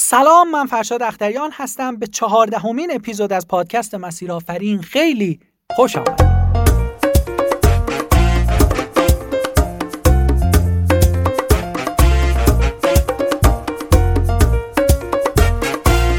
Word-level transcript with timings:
سلام 0.00 0.50
من 0.50 0.66
فرشاد 0.66 1.02
اختریان 1.02 1.50
هستم. 1.52 1.96
به 1.96 2.06
چهاردهمین 2.06 2.90
اپیزود 2.94 3.32
از 3.32 3.48
پادکست 3.48 3.94
مسیر 3.94 4.32
آفرین 4.32 4.82
خیلی 4.82 5.40
خوش 5.76 5.96
آمد 5.96 6.22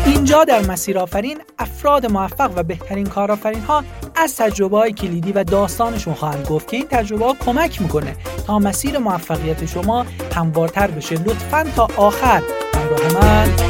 اینجا 0.05 0.43
در 0.43 0.61
مسیر 0.61 0.99
آفرین 0.99 1.41
افراد 1.59 2.05
موفق 2.05 2.51
و 2.55 2.63
بهترین 2.63 3.05
کارآفرین 3.05 3.61
ها 3.61 3.83
از 4.15 4.35
تجربه 4.35 4.77
های 4.77 4.93
کلیدی 4.93 5.31
و 5.31 5.43
داستانشون 5.43 6.13
خواهند 6.13 6.47
گفت 6.47 6.67
که 6.67 6.77
این 6.77 6.87
تجربه 6.87 7.25
ها 7.25 7.33
کمک 7.33 7.81
می‌کنه 7.81 8.15
تا 8.47 8.59
مسیر 8.59 8.97
موفقیت 8.97 9.65
شما 9.65 10.05
هموارتر 10.35 10.87
بشه. 10.91 11.15
لطفا 11.15 11.63
تا 11.75 11.87
آخر 11.97 12.43
همراه 12.73 13.13
من. 13.13 13.68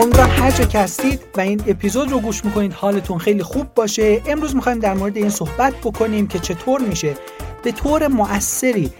امیدوارم 0.00 0.30
هر 0.30 0.50
جا 0.50 0.64
که 0.64 0.78
هستید 0.78 1.20
و 1.36 1.40
این 1.40 1.62
اپیزود 1.66 2.10
رو 2.10 2.20
گوش 2.20 2.44
می‌کنید 2.44 2.72
حالتون 2.72 3.18
خیلی 3.18 3.42
خوب 3.42 3.66
باشه. 3.74 4.22
امروز 4.26 4.56
می‌خوایم 4.56 4.78
در 4.78 4.94
مورد 4.94 5.16
این 5.16 5.30
صحبت 5.30 5.74
بکنیم 5.84 6.26
که 6.26 6.38
چطور 6.38 6.80
میشه 6.80 7.14
به 7.62 7.72
طور 7.72 8.08
مؤثری 8.08 8.90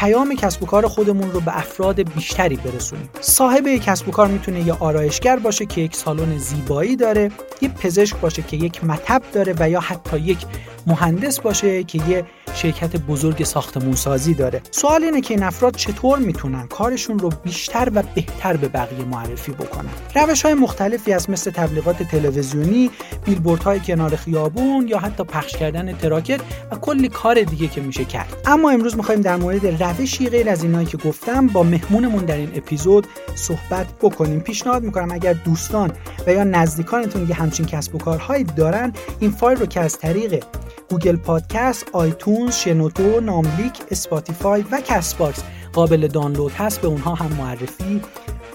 پیام 0.00 0.34
کسب 0.34 0.62
و 0.62 0.66
کار 0.66 0.88
خودمون 0.88 1.32
رو 1.32 1.40
به 1.40 1.58
افراد 1.58 2.14
بیشتری 2.14 2.56
برسونیم. 2.56 3.08
صاحب 3.20 3.68
کسب 3.68 4.08
و 4.08 4.10
کار 4.10 4.28
می‌تونه 4.28 4.66
یه 4.66 4.72
آرایشگر 4.72 5.36
باشه 5.36 5.66
که 5.66 5.80
یک 5.80 5.96
سالن 5.96 6.38
زیبایی 6.38 6.96
داره 6.96 7.30
یه 7.60 7.68
پزشک 7.68 8.16
باشه 8.16 8.42
که 8.42 8.56
یک 8.56 8.84
مطب 8.84 9.22
داره 9.32 9.54
و 9.58 9.70
یا 9.70 9.80
حتی 9.80 10.18
یک 10.18 10.38
مهندس 10.86 11.40
باشه 11.40 11.84
که 11.84 12.02
یه 12.08 12.24
شرکت 12.54 12.96
بزرگ 12.96 13.44
ساختمون 13.44 13.94
سازی 13.94 14.34
داره. 14.34 14.62
سوال 14.70 15.04
اینه 15.04 15.20
که 15.20 15.34
این 15.34 15.42
افراد 15.42 15.76
چطور 15.76 16.18
می‌تونن 16.18 16.66
کارشون 16.66 17.18
رو 17.18 17.28
بیشتر 17.44 17.88
و 17.94 18.02
بهتر 18.14 18.56
به 18.56 18.68
بقیه 18.68 19.04
معرفی 19.04 19.52
بکنن؟ 19.52 19.90
روش 20.14 20.42
های 20.42 20.54
مختلفی 20.54 21.12
از 21.12 21.30
مثل 21.30 21.50
تبلیغات 21.50 22.02
تلویزیونی 22.02 22.90
بیلبورد 23.24 23.62
های 23.62 23.80
کنار 23.80 24.16
خیابون 24.16 24.88
یا 24.88 24.98
حتی 24.98 25.24
پخش 25.24 25.56
کردن 25.56 25.92
تراکت 25.92 26.40
و 26.70 26.76
کلی 26.76 27.08
کار 27.08 27.42
دیگه 27.42 27.68
که 27.68 27.80
میشه 27.80 28.04
کرد. 28.04 28.36
اما 28.46 28.70
امروز 28.70 28.96
می‌خوایم 28.96 29.20
در 29.20 29.36
مورد 29.36 29.66
روشی 29.92 30.28
غیر 30.28 30.48
از 30.48 30.62
اینایی 30.62 30.86
که 30.86 30.96
گفتم 30.96 31.46
با 31.46 31.62
مهمونمون 31.62 32.24
در 32.24 32.36
این 32.36 32.50
اپیزود 32.54 33.06
صحبت 33.34 33.86
بکنیم. 34.02 34.40
پیشنهاد 34.40 34.82
می‌کنم 34.82 35.12
اگر 35.12 35.32
دوستان 35.32 35.92
و 36.26 36.32
یا 36.32 36.44
نزدیکانتون 36.44 37.28
یه 37.28 37.34
همچین 37.34 37.66
کسب 37.66 37.94
و 37.94 37.98
کارهایی 37.98 38.44
دارن 38.44 38.92
این 39.20 39.30
فایل 39.30 39.58
رو 39.58 39.66
که 39.66 39.80
از 39.80 39.98
طریق 39.98 40.44
گوگل 40.90 41.16
پادکست، 41.16 41.86
آیتونز، 41.92 42.56
شنوتو، 42.56 43.20
ناملیک، 43.20 43.72
اسپاتیفای 43.90 44.64
و 44.70 44.80
کست 44.80 45.18
باکس 45.18 45.42
قابل 45.72 46.08
دانلود 46.08 46.52
هست 46.52 46.80
به 46.80 46.88
اونها 46.88 47.14
هم 47.14 47.32
معرفی 47.38 48.00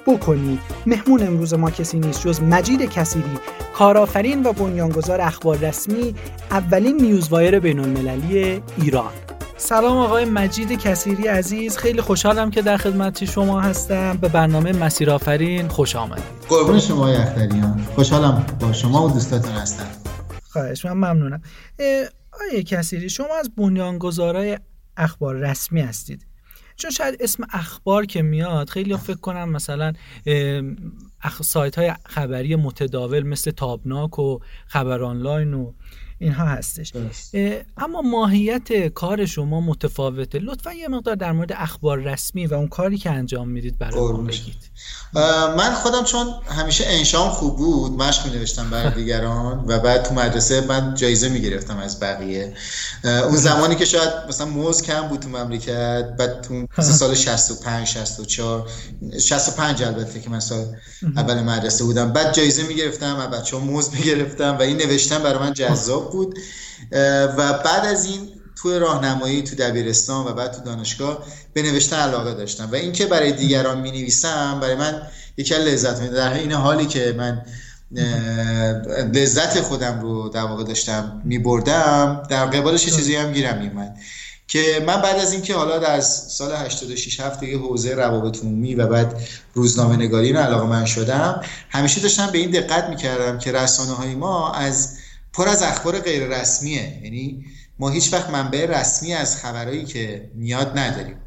بکنید. 0.07 0.59
مهمون 0.85 1.27
امروز 1.27 1.53
ما 1.53 1.71
کسی 1.71 1.99
نیست 1.99 2.27
جز 2.27 2.41
مجید 2.41 2.81
کسیری 2.81 3.39
کارآفرین 3.73 4.43
و 4.43 4.53
بنیانگذار 4.53 5.21
اخبار 5.21 5.57
رسمی 5.57 6.15
اولین 6.51 7.01
newswire 7.01 7.59
بین 7.59 7.79
المللی 7.79 8.61
ایران. 8.77 9.11
سلام 9.57 9.97
آقای 9.97 10.25
مجید 10.25 10.71
کسیری 10.71 11.27
عزیز. 11.27 11.77
خیلی 11.77 12.01
خوشحالم 12.01 12.51
که 12.51 12.61
در 12.61 12.77
خدمت 12.77 13.25
شما 13.25 13.61
هستم. 13.61 14.17
به 14.17 14.29
برنامه 14.29 14.73
مسیر 14.73 15.11
آفرین 15.11 15.67
خوش 15.67 15.95
آمدید. 15.95 16.23
قربون 16.49 16.79
شما 16.79 17.07
اختریان. 17.07 17.87
خوشحالم 17.95 18.45
با 18.59 18.73
شما 18.73 19.07
و 19.07 19.11
دوستاتون 19.11 19.51
هستم. 19.51 19.87
خواهش 20.43 20.85
من 20.85 20.91
ممنونم. 20.91 21.41
آقای 22.33 22.63
کسیری 22.63 23.09
شما 23.09 23.39
از 23.39 23.49
بنیانگذارای 23.57 24.59
اخبار 24.97 25.35
رسمی 25.35 25.81
هستید. 25.81 26.25
چون 26.75 26.91
شاید 26.91 27.17
اسم 27.19 27.43
اخبار 27.53 28.05
که 28.05 28.21
میاد 28.21 28.69
خیلی 28.69 28.97
فکر 28.97 29.19
کنم 29.19 29.49
مثلا 29.49 29.93
اخ... 31.21 31.41
سایت 31.41 31.77
های 31.77 31.93
خبری 32.05 32.55
متداول 32.55 33.23
مثل 33.23 33.51
تابناک 33.51 34.19
و 34.19 34.39
خبر 34.67 35.03
آنلاین 35.03 35.53
و 35.53 35.73
اینها 36.19 36.45
هستش. 36.45 36.93
اما 37.77 38.01
ماهیت 38.01 38.87
کار 38.87 39.25
شما 39.25 39.61
متفاوته. 39.61 40.39
لطفا 40.39 40.73
یه 40.73 40.87
مقدار 40.87 41.15
در 41.15 41.31
مورد 41.31 41.51
اخبار 41.53 41.99
رسمی 41.99 42.47
و 42.47 42.53
اون 42.53 42.67
کاری 42.67 42.97
که 42.97 43.11
انجام 43.11 43.49
می‌دید 43.49 43.77
برای 43.77 44.01
ما 44.01 44.11
بگید. 44.11 44.55
من 45.57 45.73
خودم 45.73 46.03
چون 46.03 46.27
همیشه 46.49 46.83
انشام 46.87 47.29
خوب 47.29 47.57
بود 47.57 47.91
مشق 47.91 48.25
می 48.25 48.37
نوشتم 48.37 48.69
برای 48.69 48.93
دیگران 49.03 49.65
و 49.67 49.79
بعد 49.79 50.03
تو 50.03 50.13
مدرسه 50.13 50.61
من 50.61 50.95
جایزه 50.95 51.29
می 51.29 51.41
گرفتم 51.41 51.77
از 51.77 51.99
بقیه. 51.99 52.53
اون 53.03 53.35
زمانی 53.35 53.75
که 53.75 53.85
شاید 53.85 54.09
مثلا 54.29 54.47
موز 54.47 54.81
کم 54.81 55.01
بود 55.07 55.19
تو 55.19 55.29
مملکت 55.29 56.15
بعد 56.19 56.41
تو 56.41 56.67
سال 56.81 57.15
65 57.15 57.87
64 57.87 58.69
65 59.19 59.83
البته 59.83 60.19
که 60.19 60.29
من 60.29 60.39
سال 60.39 60.75
اول 61.15 61.43
مدرسه 61.43 61.83
بودم. 61.83 62.13
بعد 62.13 62.33
جایزه 62.33 62.63
می 62.63 62.75
گرفتم 62.75 63.17
و 63.19 63.27
بچه 63.27 63.57
ها 63.57 63.63
موز 63.63 63.93
می 63.93 64.01
گرفتم 64.01 64.57
و 64.57 64.61
این 64.61 64.77
نوشتم 64.77 65.23
برای 65.23 65.39
من 65.39 65.53
جذاب 65.53 66.04
بود. 66.11 66.39
و 67.37 67.53
بعد 67.53 67.85
از 67.85 68.05
این 68.05 68.19
توی 68.55 68.79
راهنمایی 68.79 69.41
تو 69.41 69.55
دبیرستان 69.55 70.25
و 70.25 70.33
بعد 70.33 70.51
تو 70.51 70.61
دانشگاه 70.61 71.25
به 71.53 71.61
نوشتن 71.61 71.95
علاقه 71.95 72.33
داشتم. 72.33 72.69
و 72.71 72.75
اینکه 72.75 73.05
برای 73.05 73.31
دیگران 73.31 73.81
می 73.81 73.91
نویسم 73.91 74.59
برای 74.61 74.75
من 74.75 75.01
یکی 75.37 75.55
لذت 75.55 76.01
میده 76.01 76.15
در 76.15 76.33
این 76.33 76.51
حالی 76.51 76.85
که 76.85 77.15
من 77.17 77.41
لذت 79.13 79.61
خودم 79.61 80.01
رو 80.01 80.29
در 80.29 80.43
واقع 80.43 80.63
داشتم 80.63 81.21
می 81.25 81.39
بردم 81.39 82.23
در 82.29 82.45
قبالش 82.45 82.85
چیزی 82.85 83.15
هم 83.15 83.33
گیرم 83.33 83.57
میومد 83.57 83.97
که 84.47 84.83
من 84.87 85.01
بعد 85.01 85.19
از 85.19 85.33
اینکه 85.33 85.55
حالا 85.55 85.77
در 85.77 86.01
سال 86.01 86.55
86 86.55 87.19
7 87.19 87.39
دیگه 87.39 87.57
حوزه 87.57 87.93
روابط 87.93 88.39
عمومی 88.39 88.75
و 88.75 88.87
بعد 88.87 89.21
روزنامه 89.53 89.95
نگاری 89.95 90.33
رو 90.33 90.39
علاقه 90.39 90.65
من 90.65 90.85
شدم 90.85 91.41
همیشه 91.69 92.01
داشتم 92.01 92.27
به 92.31 92.37
این 92.37 92.51
دقت 92.51 92.89
می‌کردم 92.89 93.39
که 93.39 93.51
رسانه 93.51 93.91
های 93.91 94.15
ما 94.15 94.53
از 94.53 94.94
پر 95.35 95.47
از 95.47 95.63
اخبار 95.63 95.99
غیر 95.99 96.27
رسمیه 96.27 96.99
یعنی 97.03 97.45
ما 97.79 97.89
هیچ 97.89 98.13
وقت 98.13 98.29
منبع 98.29 98.65
رسمی 98.65 99.13
از 99.13 99.37
خبرهایی 99.37 99.85
که 99.85 100.31
میاد 100.35 100.77
نداریم. 100.77 101.17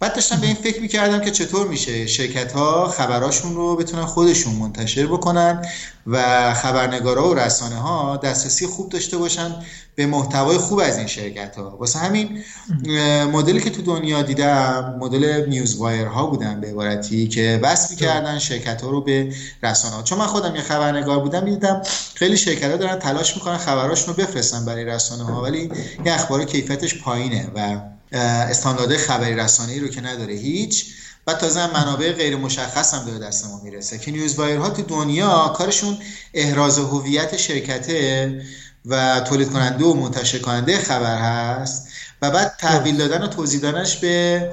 بعد 0.00 0.14
داشتم 0.14 0.40
به 0.40 0.46
این 0.46 0.56
فکر 0.56 0.80
می‌کردم 0.80 1.20
که 1.20 1.30
چطور 1.30 1.68
میشه 1.68 2.06
شرکت 2.06 2.52
ها 2.52 2.88
خبراشون 2.88 3.54
رو 3.54 3.76
بتونن 3.76 4.04
خودشون 4.04 4.54
منتشر 4.54 5.06
بکنن 5.06 5.66
و 6.06 6.54
خبرنگارا 6.54 7.30
و 7.30 7.34
رسانه 7.34 7.76
ها 7.76 8.16
دسترسی 8.16 8.66
خوب 8.66 8.88
داشته 8.88 9.16
باشن 9.16 9.54
به 9.94 10.06
محتوای 10.06 10.58
خوب 10.58 10.78
از 10.78 10.98
این 10.98 11.06
شرکت 11.06 11.56
ها 11.56 11.76
واسه 11.76 11.98
همین 11.98 12.42
مدلی 13.32 13.60
که 13.60 13.70
تو 13.70 13.82
دنیا 13.82 14.22
دیدم 14.22 14.96
مدل 15.00 15.46
نیوز 15.48 15.76
وایر 15.76 16.06
ها 16.06 16.26
بودن 16.26 16.60
به 16.60 16.66
عبارتی 16.66 17.28
که 17.28 17.60
وصل 17.62 17.90
می‌کردن 17.90 18.38
شرکت 18.38 18.82
ها 18.82 18.90
رو 18.90 19.00
به 19.00 19.32
رسانه 19.62 19.94
ها 19.94 20.02
چون 20.02 20.18
من 20.18 20.26
خودم 20.26 20.56
یه 20.56 20.62
خبرنگار 20.62 21.18
بودم 21.18 21.44
دیدم 21.44 21.82
خیلی 22.14 22.36
شرکت 22.36 22.70
ها 22.70 22.76
دارن 22.76 22.98
تلاش 22.98 23.36
می‌کنن 23.36 23.56
خبراشون 23.56 24.14
رو 24.14 24.22
بفرستن 24.22 24.64
برای 24.64 24.84
رسانه 24.84 25.24
ها 25.24 25.42
ولی 25.42 25.58
این 26.04 26.08
اخبار 26.08 26.44
کیفیتش 26.44 27.02
پایینه 27.02 27.50
و 27.54 27.80
استاندارد 28.12 28.96
خبری 28.96 29.34
رسانه‌ای 29.34 29.80
رو 29.80 29.88
که 29.88 30.00
نداره 30.00 30.34
هیچ. 30.34 30.86
و 31.26 31.34
تازه 31.34 31.66
منابع 31.66 32.12
غیر 32.12 32.36
مشخص 32.36 32.94
هم 32.94 33.04
داره 33.04 33.18
دست 33.18 33.46
ما 33.46 33.60
می‌رسه. 33.64 33.98
که 33.98 34.10
نیوز 34.10 34.38
ها 34.38 34.70
تو 34.70 34.82
دنیا 34.82 35.48
کارشون 35.48 35.98
احراز 36.34 36.78
هویت 36.78 37.36
شرکته 37.36 38.42
و 38.86 39.20
تولید 39.20 39.52
کننده 39.52 39.84
و 39.84 39.94
منتشر 39.94 40.38
کننده 40.38 40.78
خبر 40.78 41.18
هست. 41.18 41.88
و 42.22 42.30
بعد 42.30 42.56
تحویل 42.58 42.96
دادن 42.96 43.22
و 43.22 43.26
توضیح 43.26 43.60
دادنش 43.60 43.96
به 43.96 44.52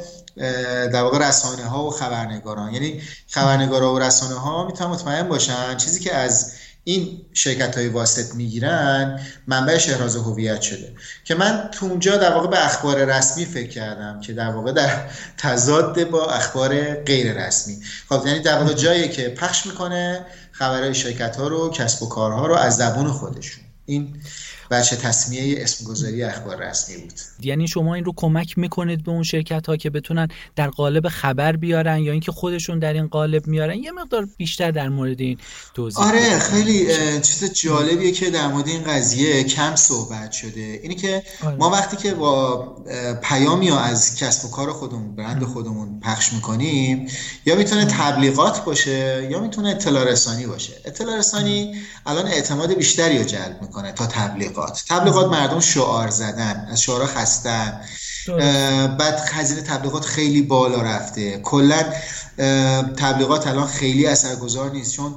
در 0.93 1.03
واقع 1.03 1.27
رسانه 1.27 1.65
ها 1.65 1.83
و 1.83 1.91
خبرنگاران. 1.91 2.73
یعنی 2.73 3.01
خبرنگارا 3.27 3.93
و 3.93 3.99
رسانه 3.99 4.35
ها 4.35 4.67
می‌تونن 4.67 4.89
مطمئن 4.89 5.27
باشن 5.27 5.77
چیزی 5.77 5.99
که 5.99 6.15
از 6.15 6.51
این 6.83 7.21
شرکت 7.33 7.77
های 7.77 7.87
واسط 7.87 8.35
می‌گیرن 8.35 9.19
منبعش 9.47 9.89
احراز 9.89 10.15
هویت 10.15 10.61
شده. 10.61 10.93
که 11.23 11.35
من 11.35 11.69
تو 11.71 11.85
اونجا 11.85 12.17
در 12.17 12.33
واقع 12.33 12.47
به 12.47 12.65
اخبار 12.65 13.05
رسمی 13.05 13.45
فکر 13.45 13.69
کردم 13.69 14.19
که 14.19 14.33
در 14.33 14.49
واقع 14.49 14.71
در 14.71 15.09
تضاد 15.37 16.09
با 16.09 16.31
اخبار 16.31 16.93
غیر 16.93 17.45
رسمی. 17.45 17.77
خب 18.09 18.27
یعنی 18.27 18.39
در 18.39 18.59
واقع 18.59 18.73
جایی 18.73 19.09
که 19.09 19.29
پخش 19.29 19.65
می‌کنه 19.65 20.25
خبرهای 20.51 20.93
شرکت 20.95 21.35
ها 21.35 21.47
رو 21.47 21.69
کسب 21.69 22.03
و 22.03 22.09
کارها 22.09 22.47
رو 22.47 22.55
از 22.55 22.77
زبون 22.77 23.11
خودشون. 23.11 23.63
این 23.85 24.15
بچه 24.71 24.95
تصمیه 24.95 25.63
اسم 25.63 25.85
گذاری 25.85 26.23
اخبار 26.23 26.69
رسمی 26.69 26.97
بود. 26.97 27.13
یعنی 27.41 27.67
شما 27.67 27.95
این 27.95 28.05
رو 28.05 28.13
کمک 28.15 28.57
می‌کنید 28.57 29.03
به 29.03 29.11
اون 29.11 29.23
شرکت 29.23 29.67
ها 29.67 29.77
که 29.77 29.89
بتونن 29.89 30.27
در 30.55 30.69
قالب 30.69 31.07
خبر 31.07 31.55
بیارن 31.55 31.97
یا 31.97 32.11
اینکه 32.11 32.31
خودشون 32.31 32.79
در 32.79 32.93
این 32.93 33.07
قالب 33.07 33.47
میارن؟ 33.47 33.77
یه 33.77 33.91
مقدار 33.91 34.27
بیشتر 34.37 34.71
در 34.71 34.89
مورد 34.89 35.21
این 35.21 35.37
توضیح 35.73 36.05
آره 36.05 36.39
خیلی 36.39 36.85
چیز 37.21 37.53
جالبیه 37.53 38.11
که 38.11 38.29
در 38.29 38.47
مورد 38.47 38.67
این 38.67 38.83
قضیه 38.83 39.43
کم 39.43 39.75
صحبت 39.75 40.31
شده. 40.31 40.79
اینی 40.83 40.95
که 40.95 41.23
آره. 41.43 41.55
ما 41.55 41.69
وقتی 41.69 41.97
که 41.97 42.13
با 42.13 42.57
پیامی 43.23 43.69
ها 43.69 43.79
از 43.79 44.15
کسب 44.15 44.45
و 44.45 44.51
کار 44.51 44.71
خودمون 44.71 45.15
برند 45.15 45.43
خودمون 45.43 45.99
پخش 45.99 46.33
می‌کنیم 46.33 47.07
یا 47.45 47.55
می‌تونه 47.55 47.85
تبلیغات 47.85 48.65
باشه 48.65 49.27
یا 49.31 49.39
می‌تونه 49.39 49.69
اطلاع 49.69 50.03
رسانی 50.03 50.47
باشه. 50.47 50.73
اطلاع 50.85 51.17
رسانی 51.17 51.75
الان 52.05 52.27
اعتماد 52.27 52.73
بیشتری 52.73 53.17
رو 53.17 53.23
جلب 53.23 53.57
می‌کنه. 53.61 53.72
تا 53.95 54.05
تبلیغات. 54.05 54.83
تبلیغات 54.89 55.31
مردم 55.31 55.59
شعار 55.59 56.09
زدن 56.09 56.67
از 56.71 56.81
شعارها 56.81 57.07
خستن. 57.07 57.81
بعد 58.99 59.19
خزینه 59.19 59.61
تبلیغات 59.61 60.05
خیلی 60.05 60.41
بالا 60.41 60.81
رفته. 60.81 61.39
کلا 61.39 61.83
تبلیغات 62.97 63.47
الان 63.47 63.67
خیلی 63.67 64.07
اثرگذار 64.07 64.71
نیست. 64.71 64.93
چون 64.93 65.15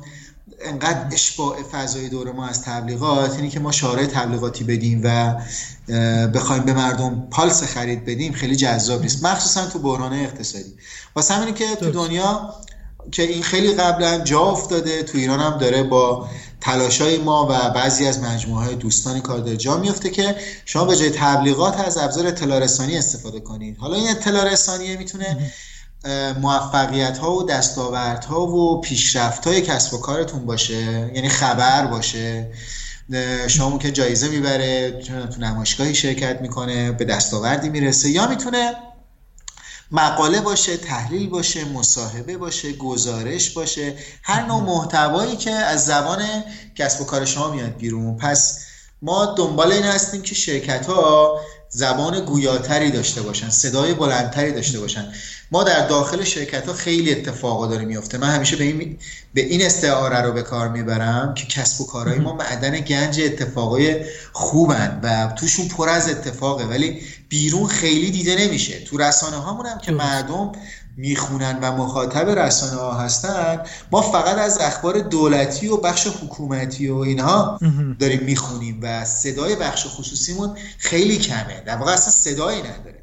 انقدر 0.65 1.07
اشباع 1.13 1.63
فضای 1.73 2.09
دور 2.09 2.33
ما 2.33 2.47
از 2.47 2.63
تبلیغات 2.63 3.37
اینی 3.37 3.49
که 3.49 3.61
ما 3.61 3.73
شعارهای 3.73 4.07
تبلیغاتی 4.07 4.65
بدیم 4.65 5.01
و 5.05 5.35
بخوایم 6.29 6.63
به 6.63 6.73
مردم 6.73 7.29
پالس 7.31 7.63
خرید 7.63 8.05
بدیم 8.05 8.33
خیلی 8.33 8.57
جذاب 8.57 9.03
نیست. 9.03 9.25
مخصوصا 9.25 9.67
تو 9.67 9.79
بحران 9.79 10.13
اقتصادی. 10.13 10.75
واسه 11.17 11.35
همینی 11.35 11.53
که 11.53 11.77
تو 11.77 11.91
دنیا 11.91 12.55
که 13.13 13.23
این 13.23 13.43
خیلی 13.43 13.75
قبلا 13.75 14.19
جا 14.19 14.41
افتاده. 14.41 15.03
تو 15.03 15.19
ایران 15.19 15.41
هم 15.41 15.59
داره 15.59 15.83
با 15.83 16.29
تلاشای 16.61 17.19
ما 17.19 17.47
و 17.51 17.71
بعضی 17.71 18.07
از 18.07 18.21
مجموعه 18.21 18.65
های 18.65 18.75
دوستانی 18.75 19.21
کار 19.21 19.39
داره. 19.39 19.57
جا 19.57 19.77
میفته 19.77 20.11
که 20.11 20.37
شما 20.65 20.85
به 20.85 20.97
جای 20.97 21.11
تبلیغات 21.11 21.81
از 21.81 21.99
ابزار 21.99 22.27
اطلاع 22.27 22.59
رسانی 22.59 22.99
استفاده 22.99 23.41
کنید. 23.41 23.77
حالا 23.79 23.97
این 23.97 24.11
اطلاع 24.11 24.53
رسانی 24.53 24.97
می‌تونه 24.97 25.53
موفقیت 26.41 27.19
ها 27.19 27.37
و 27.37 27.47
دستاورد 27.47 28.25
ها 28.25 28.47
و 28.47 28.81
پیشرفت 28.81 29.47
های 29.47 29.61
کسب 29.61 29.95
و 29.95 29.99
کارتون 29.99 30.47
باشه. 30.47 31.11
یعنی 31.15 31.29
خبر 31.29 31.87
باشه. 31.87 32.51
شما 33.49 33.79
که 33.79 33.91
جایزه 33.91 34.29
می‌بره 34.29 34.91
تو 35.35 35.41
نمایشگاهی 35.41 35.95
شرکت 35.95 36.41
می‌کنه 36.41 36.93
به 36.93 37.05
دستاوردی 37.05 37.69
می‌رسه 37.69 38.11
یا 38.11 38.27
می‌تونه 38.27 38.73
مقاله 39.91 40.41
باشه 40.41 40.77
تحلیل 40.77 41.29
باشه 41.29 41.65
مصاحبه 41.65 42.37
باشه 42.37 42.73
گزارش 42.73 43.51
باشه 43.51 43.95
هر 44.23 44.47
نوع 44.47 44.63
محتوایی 44.63 45.37
که 45.37 45.51
از 45.51 45.87
زبان 45.87 46.23
کسب 46.75 47.01
و 47.01 47.05
کار 47.05 47.25
شما 47.25 47.51
میاد 47.51 47.77
بیرون. 47.77 48.17
پس 48.17 48.67
ما 49.03 49.35
دنبال 49.39 49.73
این 49.73 49.83
هستیم 49.83 50.23
که 50.23 50.35
شرکت 50.35 50.87
ها 50.87 51.41
زبان 51.69 52.21
گویاتری 52.21 52.91
داشته 52.91 53.23
باشن 53.23 53.51
صدای 53.51 53.95
بلندتری 53.95 54.53
داشته 54.53 54.81
باشن. 54.81 55.13
ما 55.51 55.63
در 55.63 55.87
داخل 55.87 56.25
شرکت 56.25 56.67
ها 56.67 56.73
خیلی 56.73 57.13
اتفاقا 57.13 57.67
داره 57.67 57.85
میفته 57.85 58.19
من 58.19 58.31
همیشه 58.31 58.57
به 58.57 58.65
این, 58.65 58.99
به 59.35 59.41
این 59.41 59.67
استعاره 59.67 60.21
رو 60.21 60.33
به 60.33 60.43
کار 60.43 60.69
می‌برم 60.69 61.35
که 61.35 61.47
کسب 61.47 61.81
و 61.81 61.87
کارهای 61.87 62.19
ما 62.19 62.33
معدن 62.33 62.81
گنج 62.81 63.21
اتفاقای 63.21 64.05
خوبن 64.33 65.01
و 65.03 65.33
توشون 65.33 65.69
پر 65.69 65.89
از 65.89 66.09
اتفاقه. 66.09 66.65
ولی 66.65 67.01
بیرون 67.29 67.67
خیلی 67.67 68.11
دیده 68.11 68.37
نمیشه. 68.37 68.81
تو 68.81 68.99
رسانه 68.99 69.37
هامون 69.37 69.67
هم 69.67 69.79
که 69.79 69.93
مردم 69.93 70.53
می‌خونن 70.97 71.59
و 71.63 71.73
مخاطب 71.73 72.29
رسانه 72.29 72.81
ها 72.81 72.95
هستن 72.95 73.63
ما 73.93 74.03
فقط 74.03 74.39
از 74.39 74.59
اخبار 74.59 74.99
دولتی 74.99 75.69
و 75.69 75.77
بخش 75.77 76.07
حکومتی 76.07 76.89
و 76.89 76.97
اینها 76.97 77.59
داریم 77.99 78.23
می‌خونیم 78.23 78.81
و 78.83 79.05
صدای 79.05 79.57
بخش 79.57 79.87
خصوصیمون 79.87 80.57
خیلی 80.79 81.19
کمه. 81.19 81.61
در 81.67 81.77
واقع 81.77 81.93
اصلا 81.93 82.11
صدایی 82.11 82.63
نداره. 82.63 83.03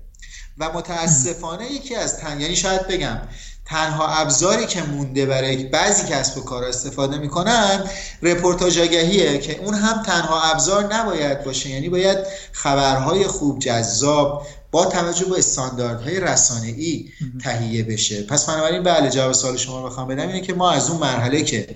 و 0.58 0.70
متاسفانه 0.74 1.72
یکی 1.72 1.96
از 1.96 2.18
تن 2.18 2.42
یعنی 2.42 2.56
شاید 2.56 2.88
بگم 2.88 3.18
تنها 3.65 4.07
ابزاری 4.07 4.65
که 4.65 4.83
مونده 4.83 5.25
برای 5.25 5.63
بعضی 5.63 6.07
کسب 6.07 6.38
و 6.38 6.42
کار 6.42 6.63
استفاده 6.63 7.18
می‌کنن 7.18 7.83
رپورتاج 8.21 8.80
آگهیه 8.80 9.38
که 9.38 9.60
اون 9.60 9.74
هم 9.74 10.04
تنها 10.04 10.42
ابزار 10.42 10.94
نباید 10.95 11.44
باشه. 11.44 11.69
یعنی 11.69 11.89
باید 11.89 12.18
خبرهای 12.51 13.27
خوب 13.27 13.60
جذاب 13.60 14.48
با 14.71 14.86
توجه 14.86 15.25
به 15.25 15.38
استانداردهای 15.38 16.21
ای 16.63 17.10
تهیه 17.44 17.83
بشه. 17.83 18.24
پس 18.24 18.45
بنابراین 18.45 18.83
بله 18.83 19.10
جواب 19.10 19.33
سوال 19.33 19.57
شما 19.57 19.81
رو 19.81 19.86
بخوام 19.86 20.07
بدم 20.07 20.27
اینه 20.27 20.42
که 20.42 20.54
ما 20.54 20.71
از 20.71 20.89
اون 20.89 21.00
مرحله 21.00 21.42
که 21.42 21.75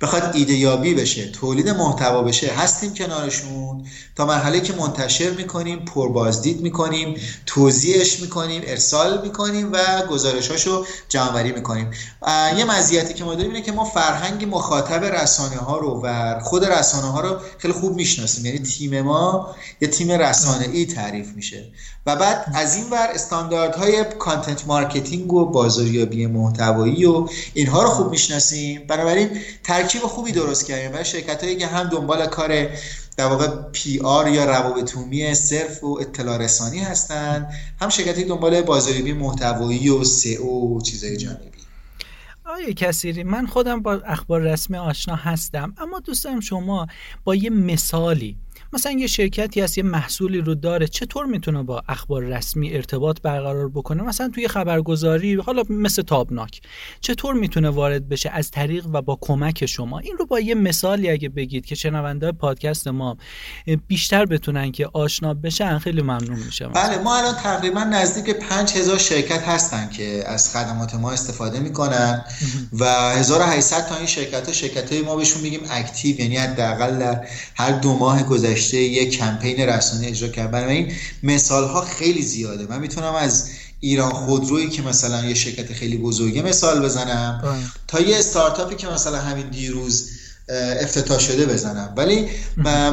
بخواد 0.00 0.30
ایده 0.34 0.54
یابی 0.54 0.94
بشه 0.94 1.30
تولید 1.30 1.68
محتوا 1.68 2.22
بشه 2.22 2.52
هستیم 2.52 2.94
کنارشون. 2.94 3.84
تا 4.16 4.26
مرحله 4.26 4.60
که 4.60 4.72
منتشر 4.72 5.30
می‌کنیم 5.30 5.78
پربازدید 5.78 6.60
می‌کنیم 6.60 7.14
توضیحش 7.46 8.20
می‌کنیم 8.20 8.62
ارسال 8.66 9.22
می‌کنیم 9.22 9.72
و 9.72 10.06
گزارشاشو 10.10 10.84
جمعوری 11.08 11.52
می‌کنیم. 11.52 11.90
یه 12.56 12.64
مزیتی 12.64 13.14
که 13.14 13.24
ما 13.24 13.34
داریم 13.34 13.50
اینه 13.52 13.64
که 13.64 13.72
ما 13.72 13.84
فرهنگ 13.84 14.48
مخاطب 14.54 15.04
رسانه 15.04 15.56
ها 15.56 15.78
رو 15.78 16.00
و 16.04 16.40
خود 16.40 16.64
رسانه 16.64 17.06
ها 17.06 17.20
رو 17.20 17.36
خیلی 17.58 17.74
خوب 17.74 17.96
می‌شناسیم. 17.96 18.46
یعنی 18.46 18.58
تیم 18.58 19.00
ما 19.00 19.54
یه 19.80 19.88
تیم 19.88 20.10
رسانه 20.10 20.68
ای 20.72 20.86
تعریف 20.86 21.26
میشه. 21.36 21.64
و 22.06 22.16
بعد 22.16 22.52
از 22.54 22.76
این 22.76 22.90
ور 22.90 23.08
استانداردهای 23.14 24.04
content 24.18 24.66
marketing 24.66 25.32
و 25.32 25.44
بازاریابی 25.44 26.26
محتوایی 26.26 27.04
و 27.04 27.28
اینها 27.54 27.82
رو 27.82 27.88
خوب 27.88 28.10
می‌شناسیم. 28.10 28.86
بنابراین 28.86 29.30
ترکیب 29.64 30.02
خوبی 30.02 30.32
درست 30.32 30.66
کردیم. 30.66 31.00
و 31.00 31.04
شرکت 31.04 31.44
هایی 31.44 31.56
که 31.56 31.66
هم 31.66 31.88
دنبال 31.88 32.26
کار 32.26 32.68
در 33.16 33.26
واقع 33.26 33.48
PR 33.72 34.28
یا 34.28 34.44
روابط 34.44 34.96
عمومی 34.96 35.34
صرف 35.34 35.84
و 35.84 35.98
اطلاع 36.00 36.38
رسانی 36.38 36.78
هستن 36.78 37.48
هم 37.80 37.88
شرکتی 37.88 38.24
دنبال 38.24 38.62
بازاریابی 38.62 39.12
محتوایی 39.12 39.88
و 39.88 40.04
سئو 40.04 40.76
و 40.76 40.80
چیزهای 40.80 41.16
جانبی. 41.16 41.58
آقای 42.44 42.72
کسیری 42.72 43.22
من 43.22 43.46
خودم 43.46 43.82
با 43.82 43.92
اخبار 43.92 44.40
رسمی 44.40 44.76
آشنا 44.76 45.14
هستم 45.16 45.74
اما 45.78 46.00
دوست 46.00 46.40
شما 46.40 46.86
با 47.24 47.34
یه 47.34 47.50
مثالی 47.50 48.36
مثلا 48.72 48.92
یه 48.92 49.06
شرکتی 49.06 49.60
هست 49.60 49.78
یه 49.78 49.84
محصولی 49.84 50.40
رو 50.40 50.54
داره 50.54 50.88
چطور 50.88 51.26
می‌تونه 51.26 51.62
با 51.62 51.82
اخبار 51.88 52.22
رسمی 52.22 52.74
ارتباط 52.74 53.20
برقرار 53.22 53.68
بکنه؟ 53.68 54.02
مثلا 54.02 54.28
توی 54.28 54.48
خبرگزاری 54.48 55.34
حالا 55.34 55.62
مثل 55.70 56.02
تابناک 56.02 56.60
چطور 57.00 57.34
می‌تونه 57.34 57.68
وارد 57.68 58.08
بشه 58.08 58.30
از 58.30 58.50
طریق 58.50 58.86
و 58.92 59.02
با 59.02 59.18
کمک 59.20 59.66
شما؟ 59.66 59.98
این 59.98 60.16
رو 60.18 60.26
با 60.26 60.40
یه 60.40 60.54
مثالی 60.54 61.10
اگه 61.10 61.28
بگید 61.28 61.66
که 61.66 61.74
شنونده 61.74 62.32
پادکست 62.32 62.88
ما 62.88 63.16
بیشتر 63.86 64.26
بتونن 64.26 64.72
که 64.72 64.88
آشنا 64.92 65.34
بشن 65.34 65.78
خیلی 65.78 66.02
ممنون 66.02 66.38
میشم. 66.46 66.72
بله 66.72 66.98
ما 66.98 67.16
الان 67.16 67.34
تقریبا 67.34 67.84
نزدیک 67.84 68.30
5000 68.30 68.98
شرکت 68.98 69.42
هستن 69.48 69.88
که 69.88 70.24
از 70.26 70.52
خدمات 70.56 70.94
ما 70.94 71.10
استفاده 71.10 71.60
می‌کنن 71.60 72.24
و 72.72 72.84
1800 72.84 73.88
تا 73.88 73.96
این 73.96 74.06
شرکت 74.06 74.46
ها 74.46 74.52
شرکت 74.52 74.92
های 74.92 75.02
ما 75.02 75.16
بهشون 75.16 75.42
میگیم 75.42 75.60
active 75.70 76.20
یعنی 76.20 76.36
حداقل 76.36 76.98
در 76.98 77.26
هر 77.56 77.72
دو 77.72 77.94
ماه 77.98 78.22
گذشته 78.22 78.57
گذشته 78.58 78.76
یک 78.76 79.18
کمپین 79.18 79.60
رسانه 79.60 80.06
اجرا 80.06 80.28
کرد. 80.28 80.54
این 80.54 80.92
مثال 81.22 81.64
ها 81.64 81.80
خیلی 81.80 82.22
زیاده. 82.22 82.66
من 82.66 82.80
می‌تونم 82.80 83.14
از 83.14 83.48
ایران 83.80 84.12
خودرویی 84.12 84.68
که 84.68 84.82
مثلا 84.82 85.24
یه 85.24 85.34
شرکت 85.34 85.72
خیلی 85.72 85.96
بزرگه 85.96 86.42
مثال 86.42 86.84
بزنم. 86.84 87.40
بله. 87.44 87.52
تا 87.88 88.00
یه 88.00 88.16
استارتاپی 88.16 88.76
که 88.76 88.86
مثلا 88.86 89.18
همین 89.18 89.48
دیروز 89.50 90.10
افتتاح 90.50 91.18
شده 91.18 91.46
بزنم. 91.46 91.94
ولی 91.96 92.28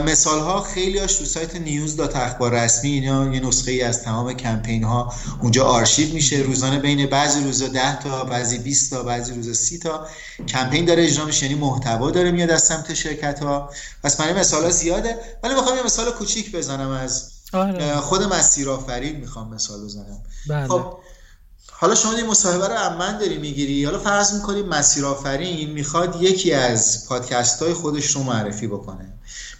مثال 0.05 0.39
ها 0.39 0.61
خیلی 0.61 0.97
هاش 0.97 1.15
تو 1.15 1.25
سایت 1.25 1.55
news 1.55 1.95
dot 1.95 2.15
اخبار 2.15 2.53
رسمی 2.53 2.91
اینا 2.91 3.33
یه 3.33 3.39
نسخه 3.39 3.71
ای 3.71 3.81
از 3.81 4.03
تمام 4.03 4.33
کمپین 4.33 4.83
ها 4.83 5.13
اونجا 5.41 5.65
آرشیو 5.65 6.13
میشه. 6.13 6.37
روزانه 6.37 6.79
بین 6.79 7.05
بعضی 7.05 7.43
روزا 7.43 7.67
10 7.67 7.99
تا 7.99 8.23
بعضی 8.23 8.57
20 8.57 8.91
تا 8.91 9.03
بعضی 9.03 9.33
روزا 9.33 9.53
30 9.53 9.79
تا. 9.79 10.07
کمپین 10.47 10.85
داره 10.85 11.03
اجرا 11.03 11.25
میشه 11.25 11.45
یعنی 11.45 11.59
محتوا 11.59 12.11
داره 12.11 12.31
میاد 12.31 12.49
از 12.49 12.63
سمت 12.63 12.93
شرکت 12.93 13.39
ها 13.39 13.69
پس 14.03 14.19
من 14.19 14.39
مثال 14.39 14.63
ها 14.63 14.69
زیاده. 14.69 15.17
ولی 15.43 15.53
می‌خوام 15.53 15.77
یه 15.77 15.83
مثال 15.83 16.11
کوچیک 16.11 16.51
بزنم 16.55 16.89
از 16.89 17.29
آره. 17.53 17.95
خود 17.95 18.23
مسیرآفرین 18.23 19.15
می‌خوام 19.15 19.53
مثال 19.53 19.85
بزنم. 19.85 20.21
بله. 20.49 20.67
خب 20.67 20.97
حالا 21.77 21.95
شما 21.95 22.13
این 22.13 22.25
مصاحبه 22.25 22.67
رو 22.67 22.97
من 22.97 23.17
داری 23.17 23.37
می‌گیری. 23.37 23.85
حالا 23.85 23.99
فرض 23.99 24.33
می‌کنی 24.33 24.61
مسیر 24.61 25.05
آفرین 25.05 25.69
می‌خواد 25.71 26.17
یکی 26.21 26.53
از 26.53 27.05
پادکست 27.07 27.61
های 27.61 27.73
خودش 27.73 28.15
رو 28.15 28.23
معرفی 28.23 28.67
بکنه. 28.67 29.13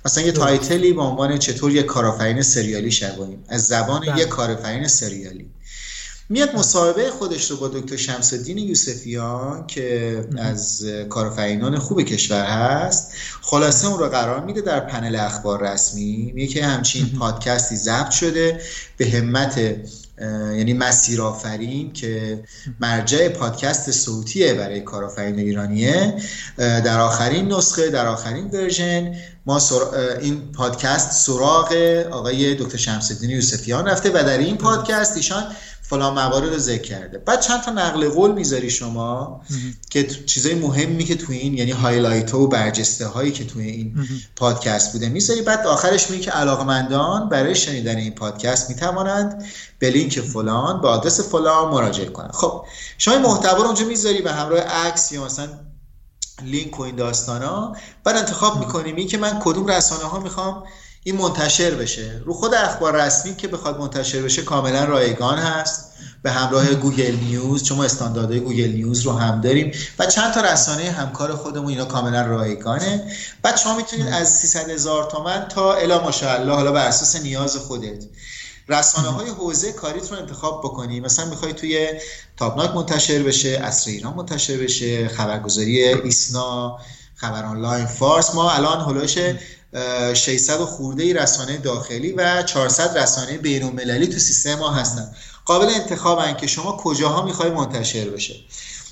مثلا 0.06 0.24
یه 0.24 0.32
تایتلی 0.32 0.94
با 0.94 1.04
عنوان 1.10 1.38
چطور 1.38 1.72
یک 1.72 1.86
کارآفرین 1.86 2.42
سریالی 2.42 2.92
شویم 2.92 3.44
از 3.48 3.68
زبان 3.68 4.04
یک 4.04 4.10
بله. 4.10 4.26
کارآفرین 4.26 4.88
سریالی. 4.88 5.50
میاد 6.30 6.56
مصاحبه 6.56 7.10
خودش 7.12 7.52
رو 7.52 7.58
با 7.58 7.68
دکتر 7.68 7.96
شمس 7.96 8.34
الدین 8.34 8.58
یوسفیان 8.58 9.68
که 9.68 10.28
از 10.38 10.86
کارآفرینان 11.10 11.80
خوب 11.80 12.02
کشور 12.02 12.46
هست. 12.46 13.12
خلاصه 13.42 13.88
اون 13.88 14.00
رو 14.00 14.10
قرار 14.10 14.46
میده 14.46 14.62
در 14.62 14.80
پنل 14.80 15.16
اخبار 15.16 15.74
رسمی. 15.74 16.32
میگه 16.36 16.54
که 16.54 16.66
همچین 16.66 17.10
پادکستی 17.20 17.76
ضبط 17.76 18.12
شده. 18.12 18.62
به 18.98 19.10
همت 19.10 19.76
یعنی 20.58 20.74
مسیر 20.74 21.22
آفرین 21.22 21.94
که 21.94 22.44
مرجع 22.80 23.30
پادکست 23.30 23.92
صوتیه 23.92 24.54
برای 24.54 24.82
کارآفرین 24.82 25.40
ایرانیه. 25.40 26.14
در 26.58 27.00
آخرین 27.00 27.54
نسخه 27.54 27.90
در 27.90 28.08
آخرین 28.08 28.50
ورژن 28.54 29.16
ما 29.46 29.62
این 30.22 30.52
پادکست 30.52 31.12
سراغ 31.12 31.74
آقای 32.12 32.56
دکتر 32.56 32.78
شمس 32.78 33.22
یوسفیان 33.22 33.88
رفته 33.88 34.10
و 34.10 34.14
در 34.14 34.38
این 34.38 34.58
پادکست 34.58 35.18
ایشان 35.18 35.44
فلان 35.90 36.14
موارد 36.14 36.54
رو 36.54 36.58
ذکر 36.58 36.82
کرده. 36.82 37.18
بعد 37.18 37.42
چند 37.42 37.62
تا 37.62 37.72
نقل 37.72 38.10
قول 38.10 38.32
می‌ذاری 38.32 38.70
شما 38.70 39.42
که 39.90 40.08
چیزای 40.08 40.56
مهمی 40.56 41.04
که 41.04 41.16
تو 41.16 41.32
این 41.32 41.54
یعنی 41.54 41.72
highlight 41.72 42.34
و 42.34 42.48
برجسته 42.48 43.08
هایی 43.08 43.32
که 43.32 43.46
توی 43.46 43.68
این 43.68 43.96
پادکست 44.36 44.94
بوده 44.94 45.10
می‌ذاری. 45.10 45.42
بعد 45.42 45.68
آخرش 45.68 46.10
میگه 46.10 46.24
که 46.24 46.32
علاقمندان 46.32 47.30
برای 47.30 47.56
شنیدن 47.56 47.98
این 47.98 48.16
پادکست 48.16 48.70
می‌توانند 48.70 49.46
به 49.80 49.90
لینک 49.90 50.20
فلان 50.20 50.82
به 50.82 50.88
آدرس 50.88 51.20
فلان 51.20 51.72
مراجعه 51.72 52.06
کنند. 52.06 52.32
خب 52.32 52.66
شما 52.98 53.14
این 53.14 53.24
محتوا 53.24 53.58
رو 53.58 53.66
اونجا 53.66 53.86
می‌ذاری 53.86 54.22
به 54.22 54.32
همراه 54.32 54.60
عکس 54.60 55.12
یا 55.12 55.26
مثلا 55.26 55.50
لینک 56.44 56.80
و 56.80 56.84
این 56.84 56.96
داستان 56.96 57.44
ها 57.44 57.76
بعد 58.04 58.18
انتخاب 58.18 58.60
می‌کنیم 58.60 58.96
این 58.96 59.08
که 59.08 59.18
من 59.18 59.40
کدوم 59.44 59.68
رسانه 59.68 60.04
ها 60.04 60.20
می‌خوام 60.20 60.64
این 61.08 61.16
منتشر 61.16 61.72
بشه. 61.72 62.22
رو 62.26 62.34
خود 62.34 62.54
اخبار 62.54 62.96
رسمی 62.96 63.36
که 63.36 63.48
بخواد 63.48 63.80
منتشر 63.80 64.22
بشه 64.22 64.42
کاملا 64.42 64.84
رایگان 64.86 65.38
هست. 65.38 65.92
به 66.24 66.32
همراه 66.32 66.74
گوگل 66.74 67.16
نیوز 67.16 67.64
چون 67.64 67.78
ما 67.78 67.84
استانداردهای 67.84 68.40
گوگل 68.40 68.72
نیوز 68.72 69.02
رو 69.02 69.12
هم 69.12 69.42
داریم 69.42 69.72
و 70.00 70.06
چند 70.06 70.34
تا 70.34 70.42
رسانه 70.42 70.92
همکار 70.92 71.36
خودمون 71.36 71.70
اینا 71.70 71.86
کاملا 71.86 72.22
رایگانه. 72.22 73.12
بعد 73.42 73.58
شما 73.58 73.76
می‌تونید 73.76 74.08
از 74.08 74.30
300 74.30 74.70
هزار 74.70 75.04
تومن 75.12 75.48
تا 75.48 75.74
الا 75.74 76.04
ماشاءالله 76.04 76.56
حالا 76.56 76.72
بر 76.72 76.88
اساس 76.88 77.16
نیاز 77.16 77.58
خودت. 77.58 78.04
رسانه 78.68 79.08
های 79.08 79.30
حوزه 79.30 79.72
کاریت 79.72 80.12
رو 80.12 80.18
انتخاب 80.18 80.62
بکنی. 80.64 81.00
مثلا 81.00 81.26
می‌خوای 81.26 81.54
توی 81.54 81.88
تابناک 82.38 82.76
منتشر 82.76 83.24
بشه 83.24 83.50
عصر 83.50 83.92
ایران 83.92 84.14
منتشر 84.14 84.58
بشه 84.58 85.08
خبرگزاری 85.08 85.84
ایسنا 85.84 86.80
خبر 87.16 87.46
آنلاین 87.46 87.86
فارس. 87.86 88.36
ما 88.36 88.52
الان 88.52 88.82
هلوش 88.82 89.18
600 90.14 90.58
خورده 90.58 91.04
ای 91.04 91.14
رسانه 91.14 91.58
داخلی 91.58 92.12
و 92.12 92.44
400 92.44 92.98
رسانه 92.98 93.38
بین 93.38 93.64
المللی 93.64 94.08
تو 94.08 94.20
سیستم 94.20 94.56
ما 94.56 94.72
هستن. 94.72 95.12
قابل 95.46 95.66
انتخابن 95.66 96.34
که 96.34 96.48
شما 96.48 96.72
کجاها 96.72 97.26
می‌خوای 97.26 97.50
منتشر 97.50 98.10
بشه. 98.10 98.36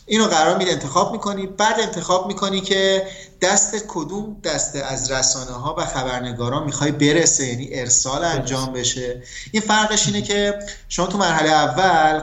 اینو 0.05 0.25
قرار 0.25 0.57
میده 0.57 0.71
انتخاب 0.71 1.11
می‌کنی 1.11 1.47
بعد 1.47 1.79
انتخاب 1.79 2.27
می‌کنی 2.27 2.61
که 2.61 3.07
دست 3.41 3.75
کدوم 3.87 4.37
دسته 4.43 4.83
از 4.83 5.11
رسانه 5.11 5.51
ها 5.51 5.75
و 5.77 5.85
خبرنگاران 5.85 6.63
می‌خوای 6.63 6.91
برسه 6.91 7.47
یعنی 7.47 7.69
ارسال 7.71 8.23
انجام 8.23 8.73
بشه. 8.73 9.23
این 9.51 9.61
فرقش 9.61 10.07
اینه 10.07 10.21
که 10.21 10.59
شما 10.89 11.07
تو 11.07 11.17
مرحله 11.17 11.49
اول 11.49 12.21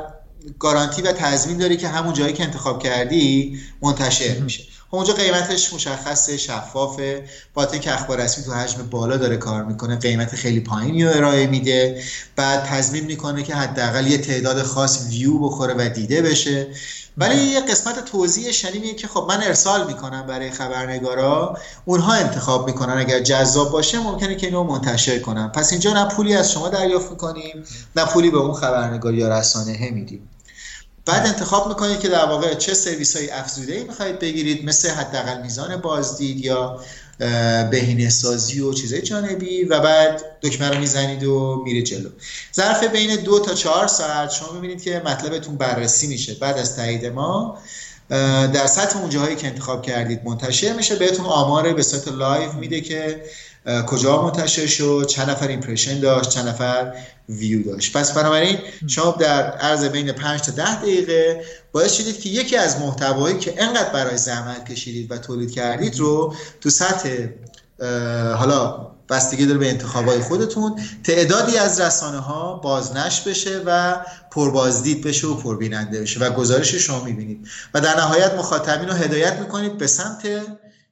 گارانتی 0.59 1.03
و 1.03 1.13
تضمین 1.13 1.59
داری 1.59 1.77
که 1.77 1.89
همون 1.89 2.15
جایی 2.15 2.33
که 2.33 2.45
انتخاب 2.45 2.83
کردی 2.83 3.59
منتشر 3.83 4.39
میشه. 4.39 4.65
اونجا 4.91 5.15
قیمتش 5.15 5.73
مشخصه 5.73 6.37
شفافه 6.37 7.25
با 7.55 7.67
که 7.67 7.95
اخبار 7.95 8.21
رسمی 8.21 8.45
تو 8.45 8.53
حجم 8.53 8.83
بالا 8.91 9.17
داره 9.17 9.37
کار 9.37 9.65
می‌کنه. 9.65 9.97
قیمت 9.97 10.35
خیلی 10.35 10.61
پایینی 10.61 11.05
رو 11.05 11.11
ارائه 11.15 11.47
میده. 11.47 12.03
بعد 12.37 12.65
تضمین 12.65 13.05
می‌کنه 13.05 13.43
که 13.43 13.55
حداقل 13.55 14.07
یه 14.07 14.19
تعداد 14.19 14.63
خاص 14.63 15.07
ویو 15.11 15.39
بخوره 15.39 15.75
و 15.75 15.89
دیده 15.89 16.23
بشه. 16.23 16.67
ولی 17.17 17.37
یه 17.37 17.61
قسمت 17.61 18.05
توضیح 18.05 18.53
شنیمیه 18.53 18.95
که 18.95 19.09
خب 19.09 19.27
من 19.29 19.43
ارسال 19.43 19.87
می‌کنم 19.87 20.27
برای 20.27 20.51
خبرنگارا. 20.51 21.59
اونها 21.85 22.13
انتخاب 22.13 22.67
می‌کنن. 22.67 22.99
اگر 22.99 23.21
جذاب 23.21 23.73
باشه 23.73 23.99
ممکنه 23.99 24.37
که 24.37 24.47
اینو 24.47 24.65
منتشر 24.65 25.19
کنم. 25.19 25.53
پس 25.55 25.73
اینجا 25.73 25.93
نه 25.93 26.05
پولی 26.05 26.35
از 26.35 26.53
شما 26.53 26.69
دریافت 26.69 27.11
می‌کنیم 27.11 27.65
نه 27.97 28.05
پولی 28.05 28.31
به 28.31 28.39
اون 28.39 28.55
خبرنگار 28.55 29.15
یا 29.15 29.39
رسانه 29.39 29.91
میدیم. 29.91 30.29
بعد 31.07 31.27
انتخاب 31.27 31.69
می‌کنید 31.69 32.01
که 32.01 32.09
در 32.09 32.25
واقع 32.25 32.55
چه 32.55 32.75
سرویس 32.75 33.17
های 33.17 33.31
افزوده 33.31 33.73
ای 33.73 33.85
می‌خواید 33.85 34.19
بگیرید 34.19 34.65
مثل 34.65 34.89
حداقل 34.91 35.43
میزان 35.43 35.77
بازدید 35.77 36.45
یا 36.45 36.81
بهینه 37.71 38.11
سازی 38.11 38.61
و 38.61 38.73
چیزای 38.73 39.03
جانبی 39.03 39.65
و 39.65 39.81
بعد 39.81 40.23
دکمه 40.43 40.69
رو 40.69 40.79
می‌زنید 40.79 41.25
و 41.25 41.63
میره 41.65 41.83
جلو. 41.83 42.09
ظرف 42.57 42.85
بین 42.85 43.17
دو 43.17 43.39
تا 43.39 43.55
چهار 43.55 43.87
ساعت 43.87 44.31
شما 44.31 44.53
می‌بینید 44.53 44.83
که 44.83 45.03
مطلبتون 45.05 45.57
بررسی 45.57 46.07
میشه. 46.07 46.35
بعد 46.35 46.59
از 46.59 46.77
تایید 46.77 47.07
ما 47.07 47.59
در 48.53 48.67
سطح 48.67 48.99
اون 48.99 49.11
جاهایی 49.11 49.37
که 49.37 49.47
انتخاب 49.47 49.83
کردید 49.83 50.21
منتشر 50.25 50.73
میشه. 50.73 50.97
بهتون 50.97 51.27
آمار 51.27 51.73
به 51.73 51.83
صورت 51.83 52.09
live 52.09 52.53
میده 52.53 52.81
که 52.81 53.23
کجا 53.87 54.23
منتشر 54.23 54.67
شد؟ 54.67 55.07
چند 55.09 55.31
نفر 55.31 55.49
impression 55.49 56.01
داشت؟ 56.01 56.31
چند 56.31 56.49
نفر 56.49 56.95
ویو 57.29 57.73
داشت؟ 57.73 57.97
پس 57.97 58.13
بنابراین 58.13 58.59
شما 58.87 59.17
در 59.21 59.51
عرض 59.51 59.85
بین 59.85 60.13
5 60.13 60.41
تا 60.41 60.53
10 60.53 60.77
دقیقه 60.77 61.45
باعث 61.73 61.93
شدید 61.93 62.21
که 62.21 62.29
یکی 62.29 62.57
از 62.57 62.81
محتوایی 62.81 63.39
که 63.39 63.63
انقدر 63.63 63.91
برای 63.91 64.17
زحمت 64.17 64.73
کشیدید 64.73 65.13
و 65.13 65.19
تولید 65.19 65.51
کردید 65.51 65.99
رو 65.99 66.35
تو 66.61 66.71
سطح 66.71 67.27
حالا 68.37 68.91
بستگی 69.09 69.47
داره 69.47 69.59
به 69.59 69.69
انتخابای 69.69 70.21
خودتون 70.21 70.81
تعدادی 71.05 71.57
از 71.57 71.81
رسانه 71.81 72.19
ها 72.19 72.55
بازنش 72.55 73.21
بشه 73.21 73.63
و 73.67 73.97
پربازدید 74.31 75.05
بشه 75.05 75.27
و 75.27 75.35
پربیننده 75.35 76.01
بشه 76.01 76.21
و 76.21 76.31
گزارش 76.31 76.75
شما 76.75 77.05
می‌بینید. 77.05 77.49
و 77.75 77.81
در 77.81 77.97
نهایت 77.97 78.35
مخاطبین 78.35 78.89
رو 78.89 78.95
هدایت 78.95 79.33
می‌کنید 79.33 79.79
به 79.79 79.87
سمت 79.87 80.29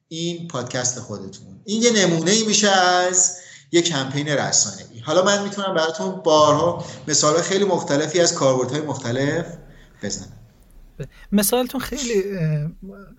این 0.09 0.49
پادکست 0.49 1.01
خودتون. 1.01 1.58
این 1.69 1.83
یه 1.83 1.91
نمونه 1.91 2.31
ای 2.31 2.43
میشه 2.43 2.69
از 2.71 3.37
یه 3.73 3.83
کمپین 3.83 4.29
رسانه 4.29 4.85
ای 4.93 5.01
حالا 5.01 5.25
من 5.25 5.43
می‌تونم 5.43 5.75
براتون 5.75 6.11
بارها 6.11 6.85
مثال 7.09 7.43
خیلی 7.43 7.65
مختلفی 7.65 8.21
از 8.21 8.35
کاربردهای 8.35 8.81
مختلف 8.81 9.47
بزنم. 10.03 10.38
مثالتون 11.33 11.81
خیلی 11.81 12.23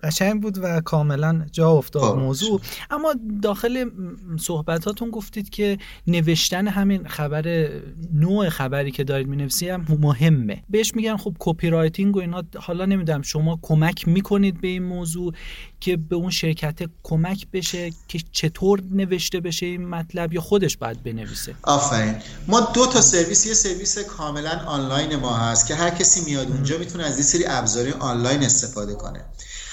قشنگ 0.02 0.42
بود 0.42 0.58
و 0.62 0.80
کاملا 0.80 1.46
جا 1.52 1.70
افتاد 1.70 2.02
خب. 2.02 2.18
موضوع. 2.18 2.60
اما 2.90 3.14
داخل 3.42 3.90
صحبتاتون 4.40 5.10
گفتید 5.10 5.50
که 5.50 5.78
نوشتن 6.06 6.68
همین 6.68 7.08
خبر 7.08 7.68
نوع 8.14 8.48
خبری 8.48 8.90
که 8.90 9.04
دارید 9.04 9.26
می‌نویسی 9.26 9.68
هم 9.68 9.86
مهمه. 10.00 10.62
بهش 10.68 10.94
میگن 10.94 11.16
خب 11.16 11.36
copywriting 11.38 12.16
و 12.16 12.20
اینا. 12.20 12.42
حالا 12.56 12.84
نمی‌دونم 12.84 13.22
شما 13.22 13.58
کمک 13.62 14.08
می‌کنید 14.08 14.60
به 14.60 14.68
این 14.68 14.82
موضوع 14.82 15.34
که 15.80 15.96
به 15.96 16.16
اون 16.16 16.30
شرکت 16.30 16.78
کمک 17.02 17.46
بشه 17.52 17.90
که 18.08 18.18
چطور 18.32 18.82
نوشته 18.90 19.40
بشه 19.40 19.66
این 19.66 19.88
مطلب 19.88 20.32
یا 20.32 20.40
خودش 20.40 20.76
باید 20.76 21.02
بنویسه؟ 21.02 21.54
آفرین. 21.62 22.14
ما 22.48 22.60
دو 22.60 22.86
تا 22.86 23.00
سرویس 23.00 23.46
یه 23.46 23.54
سرویس 23.54 23.98
کاملا 23.98 24.50
آنلاین 24.66 25.16
ما 25.16 25.36
هست 25.36 25.66
که 25.66 25.74
هر 25.74 25.90
کسی 25.90 26.30
میاد 26.30 26.50
اونجا 26.50 26.78
می‌تونه 26.78 27.04
از 27.04 27.14
این 27.14 27.22
سری 27.22 27.44
ابزاری 27.70 27.92
آنلاین 27.92 28.42
استفاده 28.42 28.94
کنه. 28.94 29.24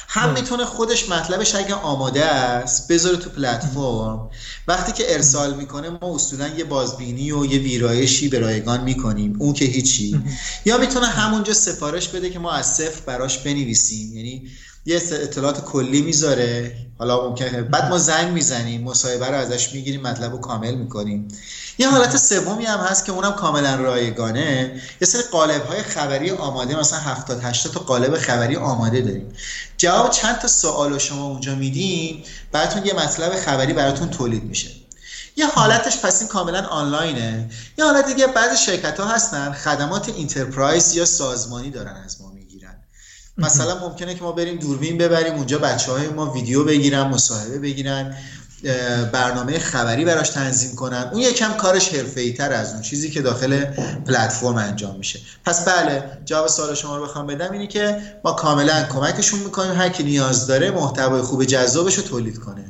هم 0.08 0.34
می‌تونه 0.34 0.66
خودش 0.66 1.10
مطلبش 1.10 1.56
اگه 1.56 1.74
آماده 1.74 2.26
است 2.26 2.92
بذاره 2.92 3.18
تو 3.18 3.30
پلتفرم. 3.30 4.30
وقتی 4.68 4.92
که 4.92 5.14
ارسال 5.14 5.54
می‌کنه 5.54 5.90
ما 5.90 6.16
اصولا 6.16 6.48
یه 6.48 6.64
بازبینی 6.64 7.32
و 7.32 7.46
یه 7.46 7.60
ویرایشی 7.60 8.30
به 8.30 8.40
رایگان 8.40 8.84
می‌کنیم 8.84 9.36
اون 9.40 9.54
که 9.54 9.66
هیچی. 9.66 10.22
یا 10.66 10.78
می‌تونه 10.78 11.06
همونجا 11.08 11.54
سفارش 11.54 12.08
بده 12.08 12.30
که 12.30 12.40
ما 12.40 12.52
از 12.52 12.76
صفر 12.76 13.02
براش 13.06 13.38
بنویسیم. 13.38 14.14
یعنی 14.16 14.52
یه 14.88 15.02
اطلاعات 15.12 15.66
کلی 15.66 16.02
می‌ذاره. 16.02 16.76
حالا 17.00 17.30
ممکنه 17.30 17.62
بعد 17.62 17.90
ما 17.90 17.98
زنگ 17.98 18.32
می‌زنیم 18.32 18.84
مصاحبه 18.84 19.28
رو 19.28 19.36
ازش 19.36 19.74
می‌گیریم 19.74 20.02
مطلب 20.02 20.32
رو 20.32 20.38
کامل 20.38 20.76
می‌کنیم. 20.76 21.28
یه 21.78 21.90
حالت 21.90 22.18
سومی 22.18 22.66
هم 22.66 22.80
هست 22.80 23.06
که 23.06 23.12
اونم 23.12 23.32
کاملا 23.32 23.76
رایگانه. 23.76 24.82
یه 25.02 25.08
سری 25.08 25.22
قالب 25.22 25.66
های 25.66 25.84
خبری 25.84 26.32
آماده 26.32 26.80
مثلا 26.80 27.00
70 27.00 27.44
80 27.44 27.74
تا 27.74 27.80
قالب 27.80 28.18
خبری 28.18 28.56
آماده 28.56 29.02
داریم. 29.02 29.34
جواب 29.78 30.12
چند 30.12 30.38
تا 30.38 30.48
سوال 30.48 30.98
شما 30.98 31.26
اونجا 31.26 31.56
میدین 31.56 32.24
براتون 32.52 32.86
یه 32.86 32.94
مطلب 32.94 33.36
خبری 33.36 33.74
براتون 33.74 34.10
تولید 34.10 34.44
میشه. 34.44 34.70
یه 35.36 35.48
حالتش 35.48 35.98
پس 35.98 36.20
این 36.20 36.28
کاملا 36.28 36.62
آنلاینه. 36.62 37.50
یه 37.78 37.86
حالت 37.86 38.08
دیگه 38.08 38.28
بعضی 38.28 38.58
شرکت 38.58 39.00
ها 39.00 39.06
هستن 39.06 39.52
خدمات 39.52 40.10
enterprise 40.10 40.96
یا 40.96 41.06
سازمانی 41.06 41.70
دارن 41.70 42.02
از 42.06 42.22
ما 42.22 42.37
مثلا 43.38 43.80
ممکنه 43.80 44.16
که 44.16 44.24
ما 44.24 44.32
بریم 44.32 44.58
دوربین 44.58 44.98
ببریم 44.98 45.34
اونجا 45.34 45.58
بچه 45.58 45.92
های 45.92 46.08
ما 46.08 46.32
ویدیو 46.32 46.64
بگیرن 46.64 47.02
مصاحبه 47.02 47.60
بگیرن 47.60 48.16
برنامه 49.12 49.60
خبری 49.60 50.06
براش 50.06 50.30
تنظیم 50.30 50.76
کنن. 50.76 51.10
اون 51.12 51.22
یکم 51.22 51.54
کارش 51.54 51.90
حرفه‌ای 51.90 52.34
تر 52.34 52.54
از 52.54 52.74
اون 52.74 52.82
چیزی 52.82 53.10
که 53.10 53.22
داخل 53.22 53.66
پلتفرم 54.08 54.56
انجام 54.56 54.96
میشه. 54.96 55.20
پس 55.46 55.66
بله 55.66 56.04
جواب 56.26 56.48
سوال 56.48 56.76
شما 56.76 56.98
رو 56.98 57.04
بخوام 57.04 57.28
بدم 57.28 57.52
اینی 57.52 57.68
که 57.68 58.02
ما 58.24 58.32
کاملا 58.32 58.84
کمکشون 58.84 59.40
می‌کنیم 59.40 59.72
هر 59.72 59.90
کی 59.90 60.04
نیاز 60.04 60.48
داره 60.48 60.72
محتوای 60.72 61.22
خوب 61.22 61.44
جذابش 61.44 61.96
رو 61.96 62.04
تولید 62.04 62.38
کنه. 62.38 62.66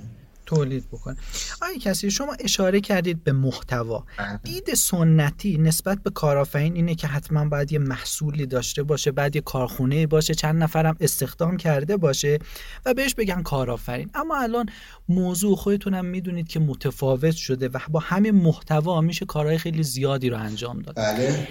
تولید 0.48 0.88
بکنه. 0.88 1.18
آیا 1.62 1.78
کسی 1.78 2.12
شما 2.12 2.36
اشاره 2.40 2.82
کردید 2.82 3.24
به 3.24 3.32
محتوا. 3.32 4.04
بله. 4.18 4.40
دید 4.44 4.74
سنتی 4.74 5.58
نسبت 5.58 6.04
به 6.04 6.10
کارآفرین 6.10 6.76
اینه 6.76 6.96
که 6.96 7.08
حتما 7.08 7.46
باید 7.46 7.72
یه 7.72 7.80
محصولی 7.80 8.46
داشته 8.46 8.84
باشه 8.84 9.12
بعد 9.12 9.36
یه 9.36 9.42
کارخونه 9.42 10.08
باشه 10.08 10.36
چند 10.36 10.64
نفرم 10.64 10.98
استخدام 11.00 11.58
کرده 11.58 11.98
باشه 11.98 12.40
و 12.86 12.94
بهش 12.94 13.14
بگن 13.14 13.44
کارآفرین. 13.44 14.10
اما 14.14 14.38
الان 14.38 14.70
موضوع 15.10 15.56
خودتونم 15.56 16.06
می‌دونید 16.06 16.48
که 16.48 16.60
متفاوت 16.60 17.36
شده 17.36 17.68
و 17.68 17.80
با 17.90 18.00
همین 18.00 18.36
محتوا 18.36 19.02
میشه 19.02 19.26
کارهای 19.26 19.58
خیلی 19.58 19.84
زیادی 19.84 20.30
رو 20.30 20.38
انجام 20.38 20.80
داد. 20.80 20.96
بله. 20.96 21.48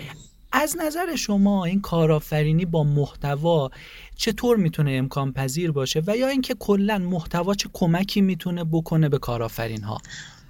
از 0.53 0.77
نظر 0.79 1.17
شما 1.17 1.65
این 1.65 1.81
کارآفرینی 1.81 2.65
با 2.65 2.85
محتوا 2.85 3.71
چطور 4.17 4.57
می‌تونه 4.57 4.93
امکان 4.93 5.33
پذیر 5.33 5.73
باشه 5.73 6.03
و 6.07 6.17
یا 6.17 6.29
اینکه 6.29 6.55
کلا 6.55 6.99
محتوا 6.99 7.55
چه 7.55 7.69
کمکی 7.73 8.21
می‌تونه 8.21 8.65
بکنه 8.65 9.09
به 9.09 9.19
کارآفرین 9.19 9.83
ها 9.83 9.99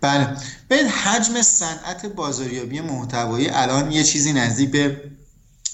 بله. 0.01 0.37
ببین 0.71 0.87
حجم 0.87 1.43
صنعت 1.43 2.07
بازاریابی 2.07 2.81
محتوایی 2.81 3.49
الان 3.49 3.93
یه 3.93 4.05
چیزی 4.05 4.33
نزدیک 4.33 4.71
به 4.71 5.01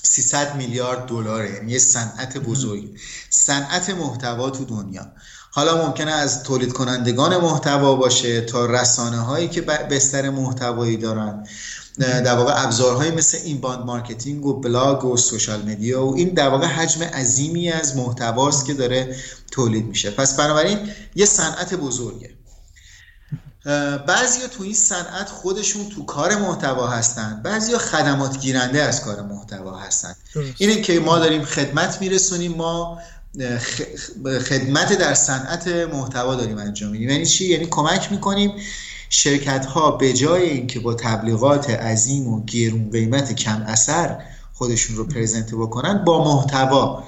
300 0.03 0.57
میلیارد 0.57 1.07
دلاره. 1.07 1.51
یعنی 1.51 1.73
یه 1.73 1.79
صنعت 1.79 2.39
بزرگ 2.39 2.99
صنعت 3.31 3.91
محتوا 3.91 4.51
تو 4.51 4.65
دنیا. 4.65 5.07
حالا 5.51 5.87
ممکنه 5.87 6.11
از 6.11 6.43
تولید 6.43 6.73
کنندگان 6.73 7.37
محتوا 7.37 7.95
باشه 7.95 8.41
تا 8.41 8.67
رسانه 8.67 9.19
هایی 9.19 9.49
که 9.49 9.61
بستر 9.61 10.31
محتوایی 10.31 10.97
دارن. 10.97 11.47
در 11.99 12.35
واقع 12.35 12.65
ابزارهایی 12.65 13.11
مثل 13.11 13.39
inbound 13.45 13.85
marketing 13.85 14.47
و 14.47 14.61
بلاگ 14.61 15.05
و 15.05 15.17
social 15.17 15.63
media 15.63 16.07
و 16.07 16.17
این 16.17 16.29
در 16.29 16.49
واقع 16.49 16.67
حجم 16.67 17.03
عظیمی 17.03 17.71
از 17.71 17.97
محتواست 17.97 18.67
که 18.67 18.75
داره 18.75 19.17
تولید 19.51 19.87
میشه. 19.87 20.11
پس 20.11 20.37
بنابراین 20.37 20.79
یه 21.15 21.27
صنعت 21.27 21.75
بزرگه. 21.75 22.31
بعضیا 24.07 24.49
تو 24.49 24.63
این 24.63 24.75
صنعت 24.75 25.29
خودشون 25.29 25.89
تو 25.89 26.05
کار 26.05 26.37
محتوا 26.37 26.87
هستن 26.87 27.41
بعضیا 27.45 27.79
خدمات 27.79 28.39
گیرنده 28.39 28.83
از 28.83 29.05
کار 29.05 29.23
محتوا 29.23 29.77
هستن. 29.77 30.15
اینه 30.59 30.81
که 30.81 31.01
ما 31.01 31.19
داریم 31.19 31.45
خدمت 31.45 32.01
میرسونیم 32.01 32.53
ما 32.53 32.99
خدمت 34.49 34.93
در 34.93 35.15
صنعت 35.15 35.69
محتوا 35.69 36.35
داریم 36.35 36.59
انجام 36.59 36.91
میدیم. 36.91 37.11
یعنی 37.11 37.27
چی؟ 37.27 37.49
یعنی 37.49 37.67
کمک 37.71 38.13
می‌کنیم 38.13 38.53
شرکت 39.15 39.67
ها 39.67 39.91
به 39.91 40.13
جای 40.13 40.51
اینکه 40.51 40.81
با 40.81 40.95
تبلیغات 40.95 41.71
عظیم 41.71 42.29
و 42.29 42.45
گرون 42.45 42.91
قیمت 42.91 43.33
کم 43.33 43.63
اثر 43.67 44.19
خودشون 44.53 44.97
رو 44.97 45.05
پرزنت 45.05 45.55
بکنن 45.55 46.05
با 46.05 46.25
محتوا 46.25 47.05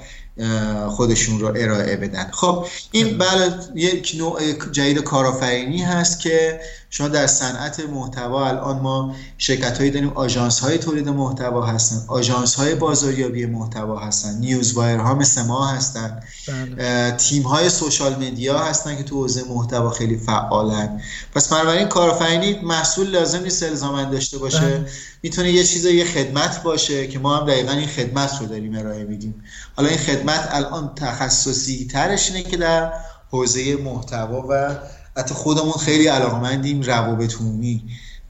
خودشون 0.89 1.39
رو 1.39 1.47
ارائه 1.47 1.95
بدن. 1.95 2.31
خب 2.31 2.65
این 2.91 3.17
بله 3.17 3.53
یک 3.75 4.15
نوع 4.17 4.53
جدید 4.71 4.99
کارآفرینی 4.99 5.81
هست 5.81 6.19
که 6.19 6.59
شما 6.89 7.07
در 7.07 7.27
صنعت 7.27 7.79
محتوا 7.79 8.47
الان 8.47 8.79
ما 8.79 9.15
شرکت 9.37 9.77
هایی 9.77 9.91
داریم 9.91 10.11
آژانس 10.15 10.59
های 10.59 10.77
تولید 10.77 11.09
محتوا 11.09 11.65
هستن 11.65 12.01
آژانس 12.07 12.55
های 12.55 12.75
بازاریابی 12.75 13.45
محتوا 13.45 13.99
هستن 13.99 14.37
نیوز 14.37 14.73
وایر 14.73 14.99
ها 14.99 15.15
مثل 15.15 15.41
ما 15.41 15.67
هستن 15.67 16.19
بله. 16.47 17.11
تیم 17.11 17.43
های 17.43 17.69
سوشال 17.69 18.15
مدیا 18.15 18.59
هستن 18.59 18.95
که 18.95 19.03
تو 19.03 19.15
حوزه 19.15 19.43
محتوا 19.49 19.89
خیلی 19.89 20.17
فعالن 20.17 21.01
پس 21.35 21.47
بنابراین 21.47 21.87
کارآفرینی 21.87 22.59
محصول 22.59 23.09
لازم 23.09 23.39
نیست 23.39 23.63
الزاما 23.63 24.03
داشته 24.03 24.37
باشه 24.37 24.59
بله. 24.59 24.85
می‌تونه 25.23 25.51
یه 25.51 25.63
چیز 25.63 25.85
یه 25.85 26.05
خدمت 26.05 26.63
باشه 26.63 27.07
که 27.07 27.19
ما 27.19 27.37
هم 27.37 27.45
دقیقا 27.45 27.71
این 27.71 27.87
خدمت 27.87 28.31
رو 28.41 28.45
داریم 28.45 28.77
ارائه 28.77 29.03
میدیم 29.03 29.43
حالا 29.75 29.89
این 29.89 29.97
خدمت 29.97 30.49
الان 30.51 30.95
تخصصی 30.95 31.87
ترش 31.87 32.31
اینه 32.31 32.43
که 32.43 32.57
در 32.57 32.93
حوزه 33.31 33.75
محتوا 33.75 34.45
و 34.49 34.75
حتی 35.17 35.33
خودمون 35.33 35.71
خیلی 35.71 36.07
علاقمندیم 36.07 36.81
روابط 36.81 37.35
عمومی 37.35 37.83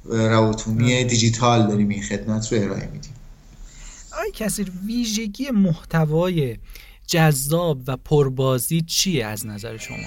روابط 0.05 0.67
دیجیتال 1.03 1.67
داریم 1.67 1.89
این 1.89 2.03
خدمت 2.03 2.53
رو 2.53 2.63
ارائه 2.63 2.89
میدیم. 2.93 3.13
آی 4.21 4.31
کسی 4.33 4.65
ویژگی 4.85 5.51
محتوای 5.51 6.57
جذاب 7.07 7.77
و 7.87 7.97
پربازی 7.97 8.81
چیه 8.81 9.25
از 9.25 9.45
نظر 9.45 9.77
شما؟ 9.77 9.97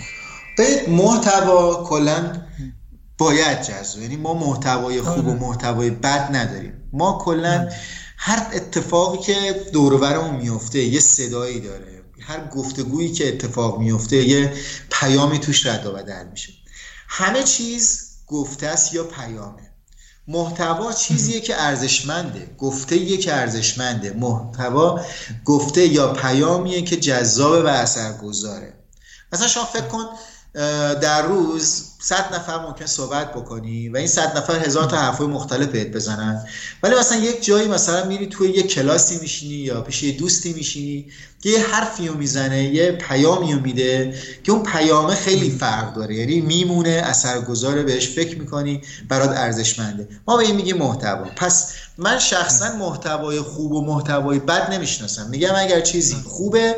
به 0.56 0.86
محتوا 0.88 1.84
کلا 1.84 2.42
باید 3.18 3.62
جذاب 3.62 4.02
یعنی 4.02 4.16
ما 4.16 4.34
محتوای 4.34 5.02
خوب 5.02 5.26
و 5.26 5.30
آره. 5.30 5.40
محتوای 5.40 5.90
بد 5.90 6.36
نداریم. 6.36 6.72
ما 6.92 7.18
کلا 7.24 7.68
هر 8.16 8.46
اتفاقی 8.54 9.18
که 9.18 9.34
دور 9.72 9.96
میفته 10.30 10.78
یه 10.78 11.00
صدایی 11.00 11.60
داره 11.60 11.98
هر 12.20 12.46
گفتگویی 12.46 13.12
که 13.12 13.28
اتفاق 13.28 13.78
میفته 13.78 14.16
یه 14.16 14.52
پیامی 14.90 15.38
توش 15.38 15.66
رد 15.66 15.86
و 15.86 15.92
بدل 15.92 16.26
میشه. 16.30 16.52
همه 17.08 17.42
چیز 17.42 18.08
گفته 18.26 18.66
است 18.66 18.94
یا 18.94 19.04
پیامه. 19.04 19.62
محتوا 20.28 20.92
چیزیه 20.92 21.40
که 21.40 21.62
ارزشمنده. 21.62 22.54
گفته 22.58 22.96
یه 22.96 23.16
که 23.16 23.34
ارزشمنده. 23.34 24.12
محتوا 24.12 25.00
گفته 25.44 25.86
یا 25.86 26.12
پیامیه 26.12 26.82
که 26.82 26.96
جذاب 26.96 27.64
و 27.64 27.66
اثرگذاره. 27.66 28.74
مثلا 29.32 29.48
شما 29.48 29.64
فکر 29.64 29.86
کن 29.86 30.04
در 30.54 31.22
روز 31.22 31.84
صد 32.00 32.34
نفر 32.34 32.58
ممکن 32.58 32.86
صحبت 32.86 33.32
بکنی 33.32 33.88
و 33.88 33.96
این 33.96 34.06
صد 34.06 34.36
نفر 34.38 34.66
هزار 34.66 34.84
تا 34.84 34.96
حرفای 34.96 35.26
مختلف 35.26 35.68
بهت 35.68 35.86
بزنن. 35.86 36.44
ولی 36.82 36.94
مثلا 36.94 37.18
یک 37.18 37.44
جایی 37.44 37.68
مثلا 37.68 38.04
میری 38.04 38.26
توی 38.26 38.48
یک 38.48 38.68
کلاسی 38.68 39.18
میشینی 39.20 39.54
یا 39.54 39.80
پیش 39.80 40.02
یه 40.02 40.18
دوستی 40.18 40.52
میشینی 40.52 41.06
که 41.42 41.50
یه 41.50 41.66
حرفی 41.66 42.08
رو 42.08 42.14
می‌زنه 42.14 42.64
یه 42.64 42.92
پیامی 42.92 43.52
رو 43.52 43.60
میده 43.60 44.14
که 44.44 44.52
اون 44.52 44.62
پیامه 44.62 45.14
خیلی 45.14 45.50
فرق 45.50 45.94
داره. 45.94 46.14
یعنی 46.14 46.40
میمونه 46.40 46.90
اثرگذاره 46.90 47.82
بهش 47.82 48.08
فکر 48.08 48.38
می‌کنی 48.38 48.82
برات 49.08 49.30
ارزشمنده. 49.30 50.08
ما 50.28 50.36
به 50.36 50.44
این 50.44 50.56
میگیم 50.56 50.76
محتوا. 50.76 51.24
پس 51.36 51.72
من 51.98 52.18
شخصا 52.18 52.76
محتوای 52.76 53.40
خوب 53.40 53.72
و 53.72 53.84
محتوای 53.84 54.38
بد 54.38 54.72
نمی‌شناسم. 54.72 55.28
میگم 55.30 55.54
اگر 55.56 55.80
چیزی 55.80 56.14
خوبه 56.14 56.76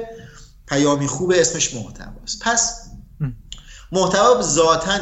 پیامی 0.66 1.06
خوبه 1.06 1.40
اسمش 1.40 1.74
محتواست. 1.74 2.38
پس 2.40 2.79
محتوا 3.92 4.42
ذاتا 4.42 4.98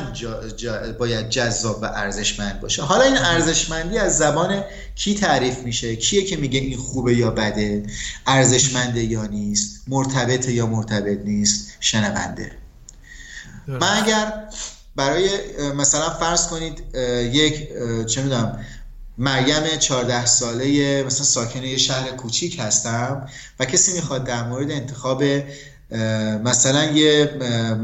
باید 0.98 1.28
جذاب 1.28 1.82
و 1.82 1.84
ارزشمند 1.84 2.60
باشه. 2.60 2.82
حالا 2.82 3.04
این 3.04 3.16
ارزشمندی 3.16 3.98
از 3.98 4.18
زبان 4.18 4.64
کی 4.94 5.14
تعریف 5.14 5.58
میشه؟ 5.58 5.96
کیه 5.96 6.24
که 6.24 6.36
میگه 6.36 6.60
این 6.60 6.78
خوبه 6.78 7.14
یا 7.14 7.30
بده؟ 7.30 7.82
ارزشمنده 8.26 9.02
یا 9.02 9.26
نیست؟ 9.26 9.84
مرتبطه 9.88 10.52
یا 10.52 10.66
مرتبط 10.66 11.18
نیست؟ 11.24 11.76
شنونده. 11.80 12.52
من 13.66 14.02
اگر 14.02 14.32
برای 14.96 15.30
مثلا 15.76 16.10
فرض 16.10 16.46
کنید 16.46 16.94
یک 17.32 17.68
چه 18.06 18.22
می‌دونم 18.22 18.64
مریم 19.18 19.76
14 19.78 20.26
ساله 20.26 21.02
مثلا 21.02 21.24
ساکن 21.24 21.64
یه 21.64 21.76
شهر 21.76 22.10
کوچیک 22.10 22.58
هستم 22.60 23.28
و 23.60 23.64
کسی 23.64 23.92
می‌خواد 23.92 24.24
در 24.24 24.42
مورد 24.42 24.70
انتخاب 24.70 25.22
مثلا 26.44 26.84
یه 26.84 27.30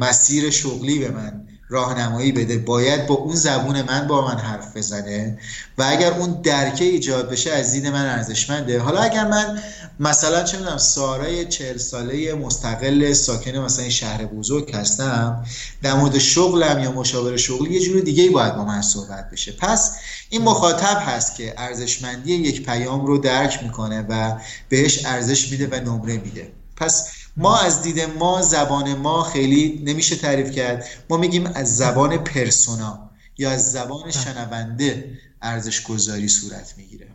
مسیر 0.01 0.51
شغلی 0.51 0.99
به 0.99 1.11
من 1.11 1.41
راهنمایی 1.69 2.33
بده 2.33 2.59
باید 2.59 3.07
با 3.07 3.15
اون 3.15 3.35
زبون 3.35 3.83
من 3.83 4.07
با 4.07 4.27
من 4.27 4.39
حرف 4.39 4.77
بزنه 4.77 5.39
و 5.79 5.83
اگر 5.83 6.13
اون 6.13 6.41
درکه 6.43 6.85
ایجاد 6.85 7.31
بشه 7.31 7.51
از 7.51 7.73
دید 7.73 7.87
من 7.87 8.07
ارزشمنده. 8.07 8.81
حالا 8.81 9.01
اگر 9.01 9.29
من 9.29 9.63
مثلا 10.01 10.43
چه 10.43 10.59
می‌دونم 10.59 10.79
سارای 10.79 11.45
چهل 11.45 11.77
ساله 11.77 12.35
مستقل 12.35 13.13
ساکن 13.13 13.59
مثلا 13.59 13.89
شهر 13.89 14.25
بزرگ 14.25 14.75
هستم 14.75 15.45
در 15.83 15.95
مورد 15.95 16.19
شغلم 16.19 16.83
یا 16.83 16.93
مشاور 16.93 17.37
شغلی 17.37 17.75
یه 17.75 17.81
جور 17.81 18.01
دیگه 18.01 18.23
ای 18.23 18.29
باید 18.29 18.57
با 18.57 18.65
من 18.65 18.83
صحبت 18.83 19.31
بشه. 19.31 19.53
پس 19.53 19.97
این 20.29 20.43
مخاطب 20.43 21.03
هست 21.07 21.37
که 21.37 21.55
ارزشمندی 21.57 22.35
یک 22.35 22.67
پیام 22.67 23.07
رو 23.07 23.19
درک 23.19 23.63
می‌کنه 23.63 24.07
و 24.09 24.37
بهش 24.69 25.07
ارزش 25.07 25.49
میده 25.49 25.67
و 25.67 25.81
نمره 25.85 26.17
میده. 26.17 26.53
پس 26.77 27.09
ما 27.37 27.59
از 27.59 27.83
دید 27.83 28.01
ما 28.01 28.43
زبان 28.43 28.95
ما 28.95 29.23
خیلی 29.23 29.83
نمیشه 29.85 30.17
تعریف 30.17 30.51
کرد. 30.51 30.85
ما 31.11 31.17
میگیم 31.17 31.47
از 31.55 31.77
زبان 31.77 32.17
پرسونا 32.17 33.11
یا 33.39 33.51
از 33.51 33.73
زبان 33.73 34.03
بله. 34.03 34.11
شنونده 34.11 35.19
ارزش 35.43 35.83
گذاری 35.83 36.29
صورت 36.29 36.75
می‌گیره. 36.77 37.09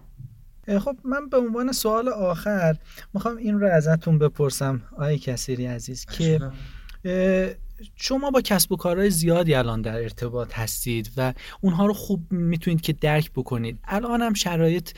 خب 0.80 0.96
من 1.04 1.30
به 1.30 1.38
عنوان 1.38 1.72
سوال 1.72 2.10
آخر 2.10 2.78
می‌خوام 3.14 3.38
این 3.38 3.60
رو 3.60 3.68
ازتون 3.68 4.20
بپرسم 4.20 4.82
آقای 4.92 5.20
کسیری 5.20 5.66
عزیز 5.66 6.06
که 6.06 6.40
شما 7.96 8.32
با 8.32 8.42
کسب 8.42 8.72
و 8.72 8.76
کارهای 8.76 9.10
زیادی 9.10 9.54
الان 9.54 9.82
در 9.82 9.96
ارتباط 9.96 10.54
هستید 10.54 11.12
و 11.18 11.34
اونها 11.62 11.86
رو 11.86 11.94
خوب 11.94 12.32
می‌تونید 12.32 12.82
که 12.82 12.94
درک 12.94 13.32
بکنید. 13.32 13.80
الان 13.84 14.22
هم 14.22 14.34
شرایط 14.34 14.92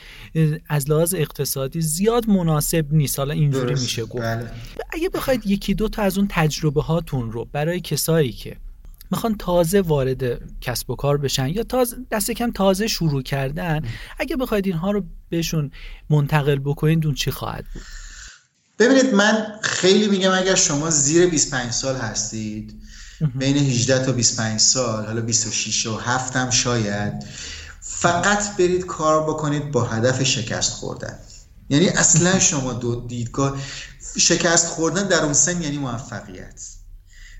از 0.68 0.90
لحاظ 0.90 1.14
اقتصادی 1.14 1.80
زیاد 1.80 2.28
مناسب 2.28 2.86
نیست. 2.92 3.18
حالا 3.18 3.34
اینجوری 3.34 3.74
میشه 3.74 4.04
گفت. 4.04 4.22
بله. 4.22 4.50
اگه 4.90 5.08
بخواید 5.08 5.46
یکی 5.46 5.74
دو 5.74 5.88
تا 5.88 6.02
از 6.02 6.18
اون 6.18 6.26
تجربه 6.30 6.82
هاتون 6.82 7.32
رو 7.32 7.44
برای 7.52 7.80
کسایی 7.80 8.32
که 8.32 8.56
می‌خوان 9.10 9.36
تازه 9.36 9.80
وارد 9.80 10.40
کسب 10.60 10.90
و 10.90 10.96
کار 10.96 11.16
بشن 11.16 11.48
یا 11.48 11.62
تازه 11.62 11.96
دست 12.10 12.30
کم 12.30 12.50
تازه 12.50 12.86
شروع 12.86 13.22
کردن 13.22 13.82
اگه 14.18 14.36
بخواید 14.36 14.66
اینها 14.66 14.90
رو 14.90 15.04
بهشون 15.28 15.70
منتقل 16.10 16.58
بکنید 16.58 17.06
اون 17.06 17.14
چی 17.14 17.30
خواهد 17.30 17.64
بود؟ 17.74 17.82
ببینید 18.82 19.14
من 19.14 19.46
خیلی 19.60 20.08
میگم 20.08 20.30
اگر 20.30 20.54
شما 20.54 20.90
زیر 20.90 21.26
25 21.26 21.72
سال 21.72 21.96
هستید 21.96 22.82
بین 23.34 23.56
18 23.56 24.06
تا 24.06 24.12
25 24.12 24.60
سال 24.60 25.06
حالا 25.06 25.20
26 25.20 25.86
و 25.86 25.96
7 25.96 26.36
هم 26.36 26.50
شاید 26.50 27.12
فقط 27.80 28.56
برید 28.56 28.86
کار 28.86 29.22
بکنید 29.22 29.70
با 29.70 29.84
هدف 29.84 30.22
شکست 30.22 30.72
خوردن. 30.72 31.18
یعنی 31.68 31.88
اصلا 31.88 32.38
شما 32.38 32.72
دو 32.72 33.06
دیدگاه 33.06 33.56
شکست 34.18 34.66
خوردن 34.66 35.08
در 35.08 35.24
اون 35.24 35.32
سن 35.32 35.62
یعنی 35.62 35.78
موفقیت. 35.78 36.62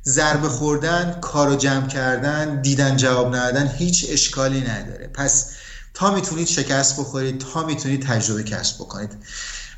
ضربه 0.05 0.49
خوردن 0.49 1.19
کارو 1.21 1.57
جمع 1.57 1.87
کردن 1.87 2.61
دیدن 2.61 2.97
جواب 2.97 3.35
ندادن 3.35 3.69
هیچ 3.79 4.07
اشکالی 4.09 4.61
نداره. 4.61 5.11
پس 5.15 5.47
تا 5.95 6.15
می‌تونید 6.15 6.49
شکست 6.49 7.01
بخورید 7.01 7.39
تا 7.39 7.67
می‌تونید 7.67 8.03
تجربه 8.03 8.43
کسب 8.43 8.75
بکنید. 8.75 9.11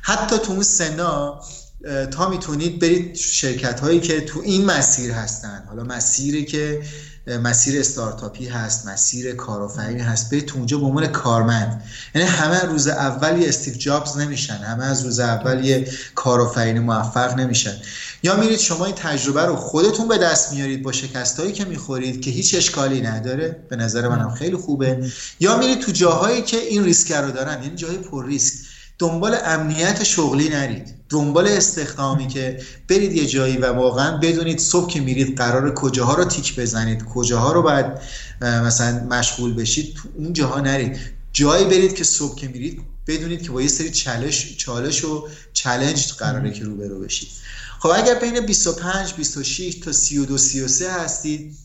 حتی 0.07 0.37
تو 0.37 0.51
اون 0.51 0.63
سنا 0.63 1.41
تا 2.11 2.29
می‌تونید 2.29 2.79
برید 2.79 3.15
شرکت 3.15 3.79
هایی 3.79 3.99
که 3.99 4.21
تو 4.21 4.39
این 4.39 4.65
مسیر 4.65 5.11
هستن. 5.11 5.63
حالا 5.67 5.83
مسیری 5.83 6.45
که 6.45 6.81
مسیر 7.43 7.79
استارتاپی 7.79 8.47
هست 8.47 8.87
مسیر 8.87 9.35
کارآفرینی 9.35 10.01
هست 10.01 10.29
برید 10.29 10.45
تو 10.45 10.57
اونجا 10.57 10.77
به 10.77 10.85
عنوان 10.85 11.07
کارمند. 11.07 11.83
یعنی 12.15 12.27
همه 12.27 12.59
روز 12.61 12.87
اول 12.87 13.41
یه 13.41 13.47
استیو 13.47 13.73
جابز 13.73 14.17
نمیشن 14.17 14.53
همه 14.53 14.85
از 14.85 15.05
روز 15.05 15.19
اول 15.19 15.65
یه 15.65 15.91
کارآفرین 16.15 16.79
موفق 16.79 17.39
نمیشن. 17.39 17.77
یا 18.23 18.35
میرید 18.35 18.59
شما 18.59 18.85
این 18.85 18.95
تجربه 18.95 19.45
رو 19.45 19.55
خودتون 19.55 20.07
به 20.07 20.17
دست 20.17 20.53
میارید 20.53 20.83
با 20.83 20.91
شکستایی 20.91 21.51
که 21.51 21.65
می‌خورید 21.65 22.21
که 22.21 22.31
هیچ 22.31 22.55
اشکالی 22.55 23.01
نداره. 23.01 23.55
به 23.69 23.75
نظر 23.75 24.07
منم 24.07 24.31
خیلی 24.31 24.55
خوبه. 24.55 25.11
یا 25.39 25.57
میرید 25.57 25.79
تو 25.79 25.91
جاهایی 25.91 26.41
که 26.41 26.57
این 26.57 26.83
ریسک 26.83 27.11
رو 27.11 27.31
دارن 27.31 27.63
یعنی 27.63 27.75
جاهای 27.75 27.97
پر 27.97 28.25
ریسک. 28.25 28.74
دنبال 28.99 29.37
امنیت 29.45 30.03
شغلی 30.03 30.49
نرید. 30.49 30.95
دنبال 31.09 31.47
استخدامی 31.47 32.27
که 32.27 32.61
برید 32.87 33.11
یه 33.11 33.25
جایی 33.25 33.57
و 33.57 33.65
واقعا 33.65 34.17
بدونید 34.17 34.59
صبح 34.59 34.89
که 34.89 35.01
میرید 35.01 35.37
قرار 35.37 35.73
کجاها 35.73 36.13
رو 36.13 36.25
تیک 36.25 36.59
بزنید 36.59 37.03
کجاها 37.03 37.51
رو 37.51 37.61
باید 37.61 37.85
مثلا 38.41 39.03
مشغول 39.09 39.53
بشید 39.53 39.95
تو 39.95 40.09
اون 40.15 40.33
جاها 40.33 40.59
نرید. 40.59 40.97
جایی 41.33 41.65
برید 41.65 41.95
که 41.95 42.03
صبح 42.03 42.35
که 42.35 42.47
میرید 42.47 42.81
بدونید 43.07 43.41
که 43.41 43.51
با 43.51 43.61
یه 43.61 43.67
سری 43.67 43.89
چالش 43.89 44.57
چالش 44.57 45.03
و 45.03 45.27
چلنج 45.53 46.13
قراره 46.13 46.51
که 46.51 46.63
روبرو 46.63 46.99
بشید. 46.99 47.29
خب 47.79 47.89
اگر 47.95 48.15
بین 48.15 48.39
25 48.39 49.13
26 49.13 49.75
تا 49.75 49.91
32 49.91 50.37
33 50.37 50.91
هستید 50.91 51.55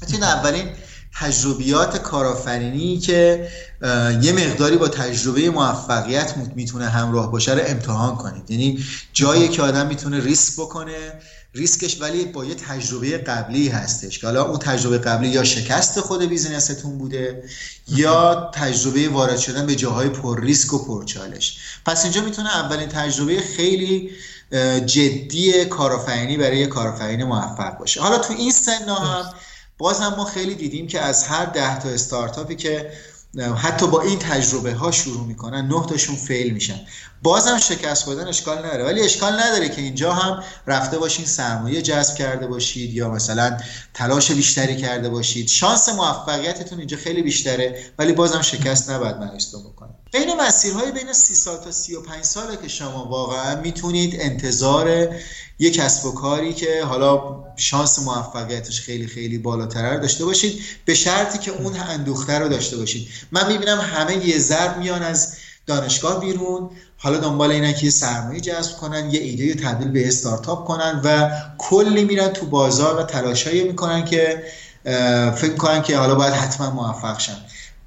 می‌تونید 0.00 0.24
اولین 0.24 0.68
تجربیات 1.20 2.02
کارآفرینی 2.02 2.98
که 2.98 3.48
یه 4.22 4.32
مقداری 4.32 4.76
با 4.76 4.88
تجربه 4.88 5.50
موفقیت 5.50 6.34
می‌تونه 6.54 6.88
همراه 6.88 7.32
باشه 7.32 7.54
رو 7.54 7.60
امتحان 7.66 8.16
کنید. 8.16 8.50
یعنی 8.50 8.84
جایی 9.12 9.48
که 9.48 9.62
آدم 9.62 9.86
می‌تونه 9.86 10.20
ریسک 10.20 10.54
بکنه 10.54 11.12
ریسکش 11.54 12.00
ولی 12.00 12.24
با 12.24 12.44
یه 12.44 12.54
تجربه 12.54 13.18
قبلی 13.18 13.68
هستش. 13.68 14.18
که 14.18 14.26
حالا 14.26 14.44
اون 14.44 14.58
تجربه 14.58 14.98
قبلی 14.98 15.28
یا 15.28 15.44
شکست 15.44 16.00
خود 16.00 16.22
بیزینستون 16.22 16.98
بوده 16.98 17.42
یا 17.88 18.50
تجربه 18.54 19.08
وارد 19.08 19.38
شدن 19.38 19.66
به 19.66 19.74
جاهای 19.74 20.08
پر 20.08 20.40
ریسک 20.40 20.72
و 20.72 20.84
پر 20.84 21.04
چالش. 21.04 21.58
پس 21.86 22.04
اینجا 22.04 22.20
می‌تونه 22.20 22.56
اولین 22.56 22.88
تجربه 22.88 23.40
خیلی 23.56 24.10
جدی 24.86 25.64
کارآفرینی 25.64 26.36
برای 26.36 26.66
کارآفرین 26.66 27.24
موفق 27.24 27.78
باشه. 27.78 28.00
حالا 28.00 28.18
تو 28.18 28.34
این 28.34 28.52
سن 28.52 28.88
هم 28.88 29.24
باز 29.80 30.00
هم 30.00 30.14
ما 30.14 30.24
خیلی 30.24 30.54
دیدیم 30.54 30.86
که 30.86 31.00
از 31.00 31.24
هر 31.24 31.44
ده 31.44 31.78
تا 31.78 31.88
استارتاپی 31.88 32.56
که 32.56 32.90
حتی 33.56 33.86
با 33.86 34.02
این 34.02 34.18
تجربه 34.18 34.74
ها 34.74 34.90
شروع 34.90 35.26
می‌کنن 35.26 35.68
نه 35.68 35.86
تاشون 35.86 36.16
فیل 36.16 36.52
میشن. 36.54 36.80
بازم 37.22 37.58
شکست 37.58 38.04
خوردن 38.04 38.28
اشکال 38.28 38.58
نداره. 38.58 38.84
ولی 38.84 39.00
اشکال 39.00 39.32
نداره 39.32 39.68
که 39.68 39.80
اینجا 39.80 40.12
هم 40.12 40.44
رفته 40.66 40.98
باشین 40.98 41.24
سرمایه 41.24 41.82
جذب 41.82 42.14
کرده 42.14 42.46
باشید 42.46 42.94
یا 42.94 43.10
مثلا 43.10 43.56
تلاش 43.94 44.30
بیشتری 44.30 44.76
کرده 44.76 45.08
باشید. 45.08 45.48
شانس 45.48 45.88
موفقیتتون 45.88 46.78
اینجا 46.78 46.96
خیلی 46.96 47.22
بیشتره 47.22 47.84
ولی 47.98 48.12
بازم 48.12 48.42
شکست 48.42 48.90
نباید 48.90 49.16
مایلستون 49.16 49.62
بکنید 49.62 49.94
بین 50.12 50.40
مسیرهای 50.40 50.92
بین 50.92 51.12
30 51.12 51.34
سال 51.34 51.56
تا 51.56 51.70
35 51.70 52.24
ساله 52.24 52.56
که 52.56 52.68
شما 52.68 53.04
واقعا 53.04 53.60
می‌تونید 53.60 54.16
انتظار 54.20 55.08
یک 55.58 55.74
کسب 55.74 56.04
و 56.04 56.12
کاری 56.12 56.54
که 56.54 56.84
حالا 56.84 57.44
شانس 57.56 57.98
موفقیتش 57.98 58.80
خیلی 58.80 59.06
خیلی 59.06 59.38
بالاتر 59.38 59.94
رو 59.94 60.00
داشته 60.00 60.24
باشید 60.24 60.62
به 60.84 60.94
شرطی 60.94 61.38
که 61.38 61.50
اون 61.50 61.76
اندوخته 61.76 62.38
رو 62.38 62.48
داشته 62.48 62.76
باشید. 62.76 63.08
من 63.32 63.52
می‌بینم 63.52 63.80
همه 63.80 64.26
یه 64.26 64.38
ضرب 64.38 64.78
میان 64.78 65.02
از 65.02 65.34
دانشگاه 65.66 66.20
بیرون 66.20 66.70
حالا 67.02 67.18
دنبال 67.18 67.50
اینن 67.50 67.72
که 67.72 67.84
یه 67.84 67.90
سرمایه 67.90 68.40
جذب 68.40 68.76
کنن 68.76 69.10
یه 69.10 69.20
ایده 69.20 69.54
تبدیل 69.54 69.88
به 69.88 70.08
استارتاپ 70.08 70.64
کنن 70.64 71.00
و 71.04 71.30
کلی 71.58 72.04
میرن 72.04 72.28
تو 72.28 72.46
بازار 72.46 73.00
و 73.00 73.02
تلاشایی 73.02 73.64
می‌کنن 73.64 74.04
که 74.04 74.42
فکر 75.36 75.54
کنن 75.58 75.82
که 75.82 75.98
حالا 75.98 76.14
باید 76.14 76.34
حتما 76.34 76.70
موفق 76.70 77.18
شن. 77.18 77.36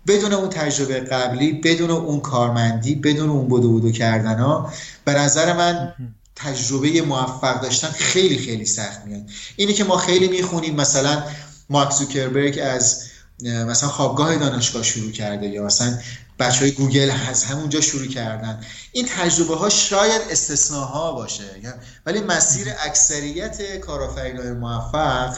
بدون 0.07 0.33
اون 0.33 0.49
تجربه 0.49 0.99
قبلی 0.99 1.51
بدون 1.51 1.91
اون 1.91 2.19
کارمندی 2.19 2.95
بدون 2.95 3.29
اون 3.29 3.47
بودو 3.47 3.69
بودو 3.69 3.91
کردن 3.91 4.39
ها 4.39 4.73
به 5.05 5.13
نظر 5.13 5.53
من 5.53 5.93
تجربه 6.35 7.01
موفق 7.01 7.61
داشتن 7.61 7.87
خیلی 7.87 8.37
خیلی 8.37 8.65
سخت 8.65 9.05
میاد. 9.05 9.21
اینه 9.55 9.73
که 9.73 9.83
ما 9.83 9.97
خیلی 9.97 10.27
می‌خونیم 10.27 10.75
مثلا 10.75 11.23
مارک 11.69 11.91
زوکربرگ 11.91 12.59
از 12.63 13.03
مثلا 13.43 13.89
خوابگاه 13.89 14.35
دانشگاه 14.35 14.83
شروع 14.83 15.11
کرده 15.11 15.47
یا 15.47 15.63
مثلا 15.63 15.97
بچه 16.39 16.59
های 16.59 16.71
گوگل 16.71 17.11
از 17.29 17.43
همونجا 17.43 17.81
شروع 17.81 18.07
کردن. 18.07 18.61
این 18.91 19.05
تجربه 19.17 19.55
ها 19.55 19.69
شاید 19.69 20.21
استثناها 20.31 21.11
باشه 21.11 21.43
ولی 22.05 22.21
مسیر 22.21 22.67
اکثریت 22.85 23.77
کارآفرینان 23.79 24.57
موفق 24.57 25.37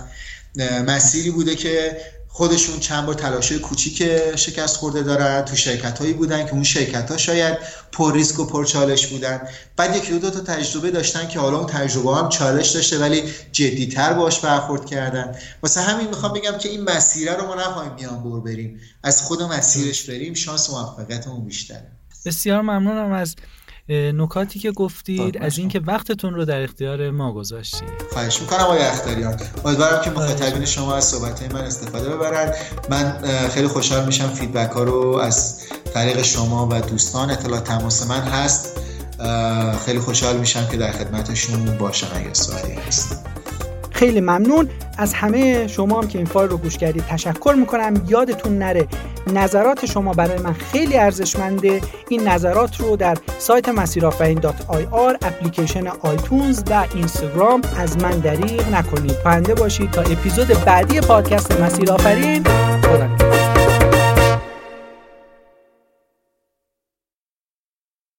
مسیری 0.87 1.31
بوده 1.31 1.55
که 1.55 2.01
خودشون 2.35 2.79
چند 2.79 3.05
بار 3.05 3.15
تلاش 3.15 3.51
کوچیک 3.51 4.03
شکست 4.35 4.77
خورده 4.77 5.01
دارن 5.03 5.45
تو 5.45 5.55
شرکت 5.55 5.99
هایی 5.99 6.13
بودن 6.13 6.45
که 6.45 6.53
اون 6.53 6.63
شرکت 6.63 7.11
ها 7.11 7.17
شاید 7.17 7.57
پر 7.91 8.13
ریسک 8.13 8.39
و 8.39 8.45
پر 8.45 8.65
چالش 8.65 9.07
بودن. 9.07 9.41
بعد 9.77 9.95
یکی 9.95 10.19
دو 10.19 10.29
تا 10.29 10.39
تجربه 10.39 10.91
داشتن 10.91 11.27
که 11.27 11.39
حالا 11.39 11.57
اون 11.57 11.67
تجربه 11.67 12.15
هم 12.15 12.29
چالش 12.29 12.69
داشته 12.69 12.99
ولی 12.99 13.23
جدیتر 13.51 14.13
باش 14.13 14.39
برخورد 14.39 14.85
کردن. 14.85 15.35
واسه 15.63 15.81
همین 15.81 16.07
می‌خوام 16.07 16.33
بگم 16.33 16.57
که 16.57 16.69
این 16.69 16.83
مسیره 16.83 17.33
رو 17.33 17.47
ما 17.47 17.55
نخواهیم 17.55 17.93
میان 17.93 18.23
بر 18.23 18.39
بریم. 18.39 18.79
از 19.03 19.21
خود 19.21 19.43
مسیرش 19.43 20.03
بریم 20.09 20.33
شانس 20.33 20.69
موفقیتمون 20.69 21.45
بیشتره. 21.45 21.91
بسیار 22.25 22.61
ممنونم 22.61 23.11
از 23.11 23.35
نکاتی 23.89 24.59
که 24.59 24.71
گفتید 24.71 25.37
از 25.37 25.57
اینکه 25.57 25.79
وقتتون 25.79 26.33
رو 26.33 26.45
در 26.45 26.63
اختیار 26.63 27.11
ما 27.11 27.33
گذاشتید. 27.33 27.89
خواهش 28.13 28.41
می‌کنم 28.41 28.59
آقای 28.59 28.79
اختیاریان 28.79 29.37
امیدوارم 29.65 30.03
که 30.03 30.09
مخاطبین 30.09 30.65
شما 30.65 30.95
از 30.95 31.05
صحبت 31.05 31.53
من 31.53 31.61
استفاده 31.61 32.09
ببرن. 32.09 32.53
من 32.89 33.19
خیلی 33.49 33.67
خوشحال 33.67 34.05
میشم 34.05 34.29
feedback 34.29 34.71
ها 34.71 34.83
رو 34.83 35.17
از 35.17 35.61
طریق 35.93 36.21
شما 36.21 36.67
و 36.71 36.81
دوستان 36.81 37.29
اطلاع 37.29 37.59
تماس 37.59 38.07
من 38.07 38.21
هست. 38.21 38.81
خیلی 39.85 39.99
خوشحال 39.99 40.37
میشم 40.37 40.67
که 40.67 40.77
در 40.77 40.91
خدمتشون 40.91 41.77
باشم 41.77 42.07
اگه 42.13 42.33
سوالی 42.33 42.73
هست. 42.73 43.25
خیلی 43.95 44.21
ممنون. 44.21 44.69
از 44.97 45.13
همه 45.13 45.67
شما 45.67 46.01
هم 46.01 46.07
که 46.07 46.17
این 46.17 46.27
فایل 46.27 46.49
رو 46.49 46.57
گوش 46.57 46.77
کردید 46.77 47.05
تشکر 47.05 47.55
می‌کنم. 47.57 47.93
یادتون 48.07 48.57
نره 48.57 48.87
نظرات 49.33 49.85
شما 49.85 50.13
برای 50.13 50.37
من 50.37 50.53
خیلی 50.53 50.97
ارزشمنده. 50.97 51.81
این 52.09 52.27
نظرات 52.27 52.81
رو 52.81 52.95
در 52.95 53.17
سایت 53.37 53.69
IR 54.67 55.17
اپلیکیشن 55.21 55.87
آیتونز 55.87 56.63
و 56.69 56.85
اینستاگرام 56.95 57.61
از 57.77 57.97
من 57.97 58.11
دریغ 58.11 58.73
نکنید. 58.73 59.15
پاینده 59.23 59.53
باشید 59.53 59.91
تا 59.91 60.01
اپیزود 60.01 60.47
بعدی 60.65 61.01
پادکست 61.01 61.61
مسیرافرین 61.61 62.43
خدا 62.83 63.34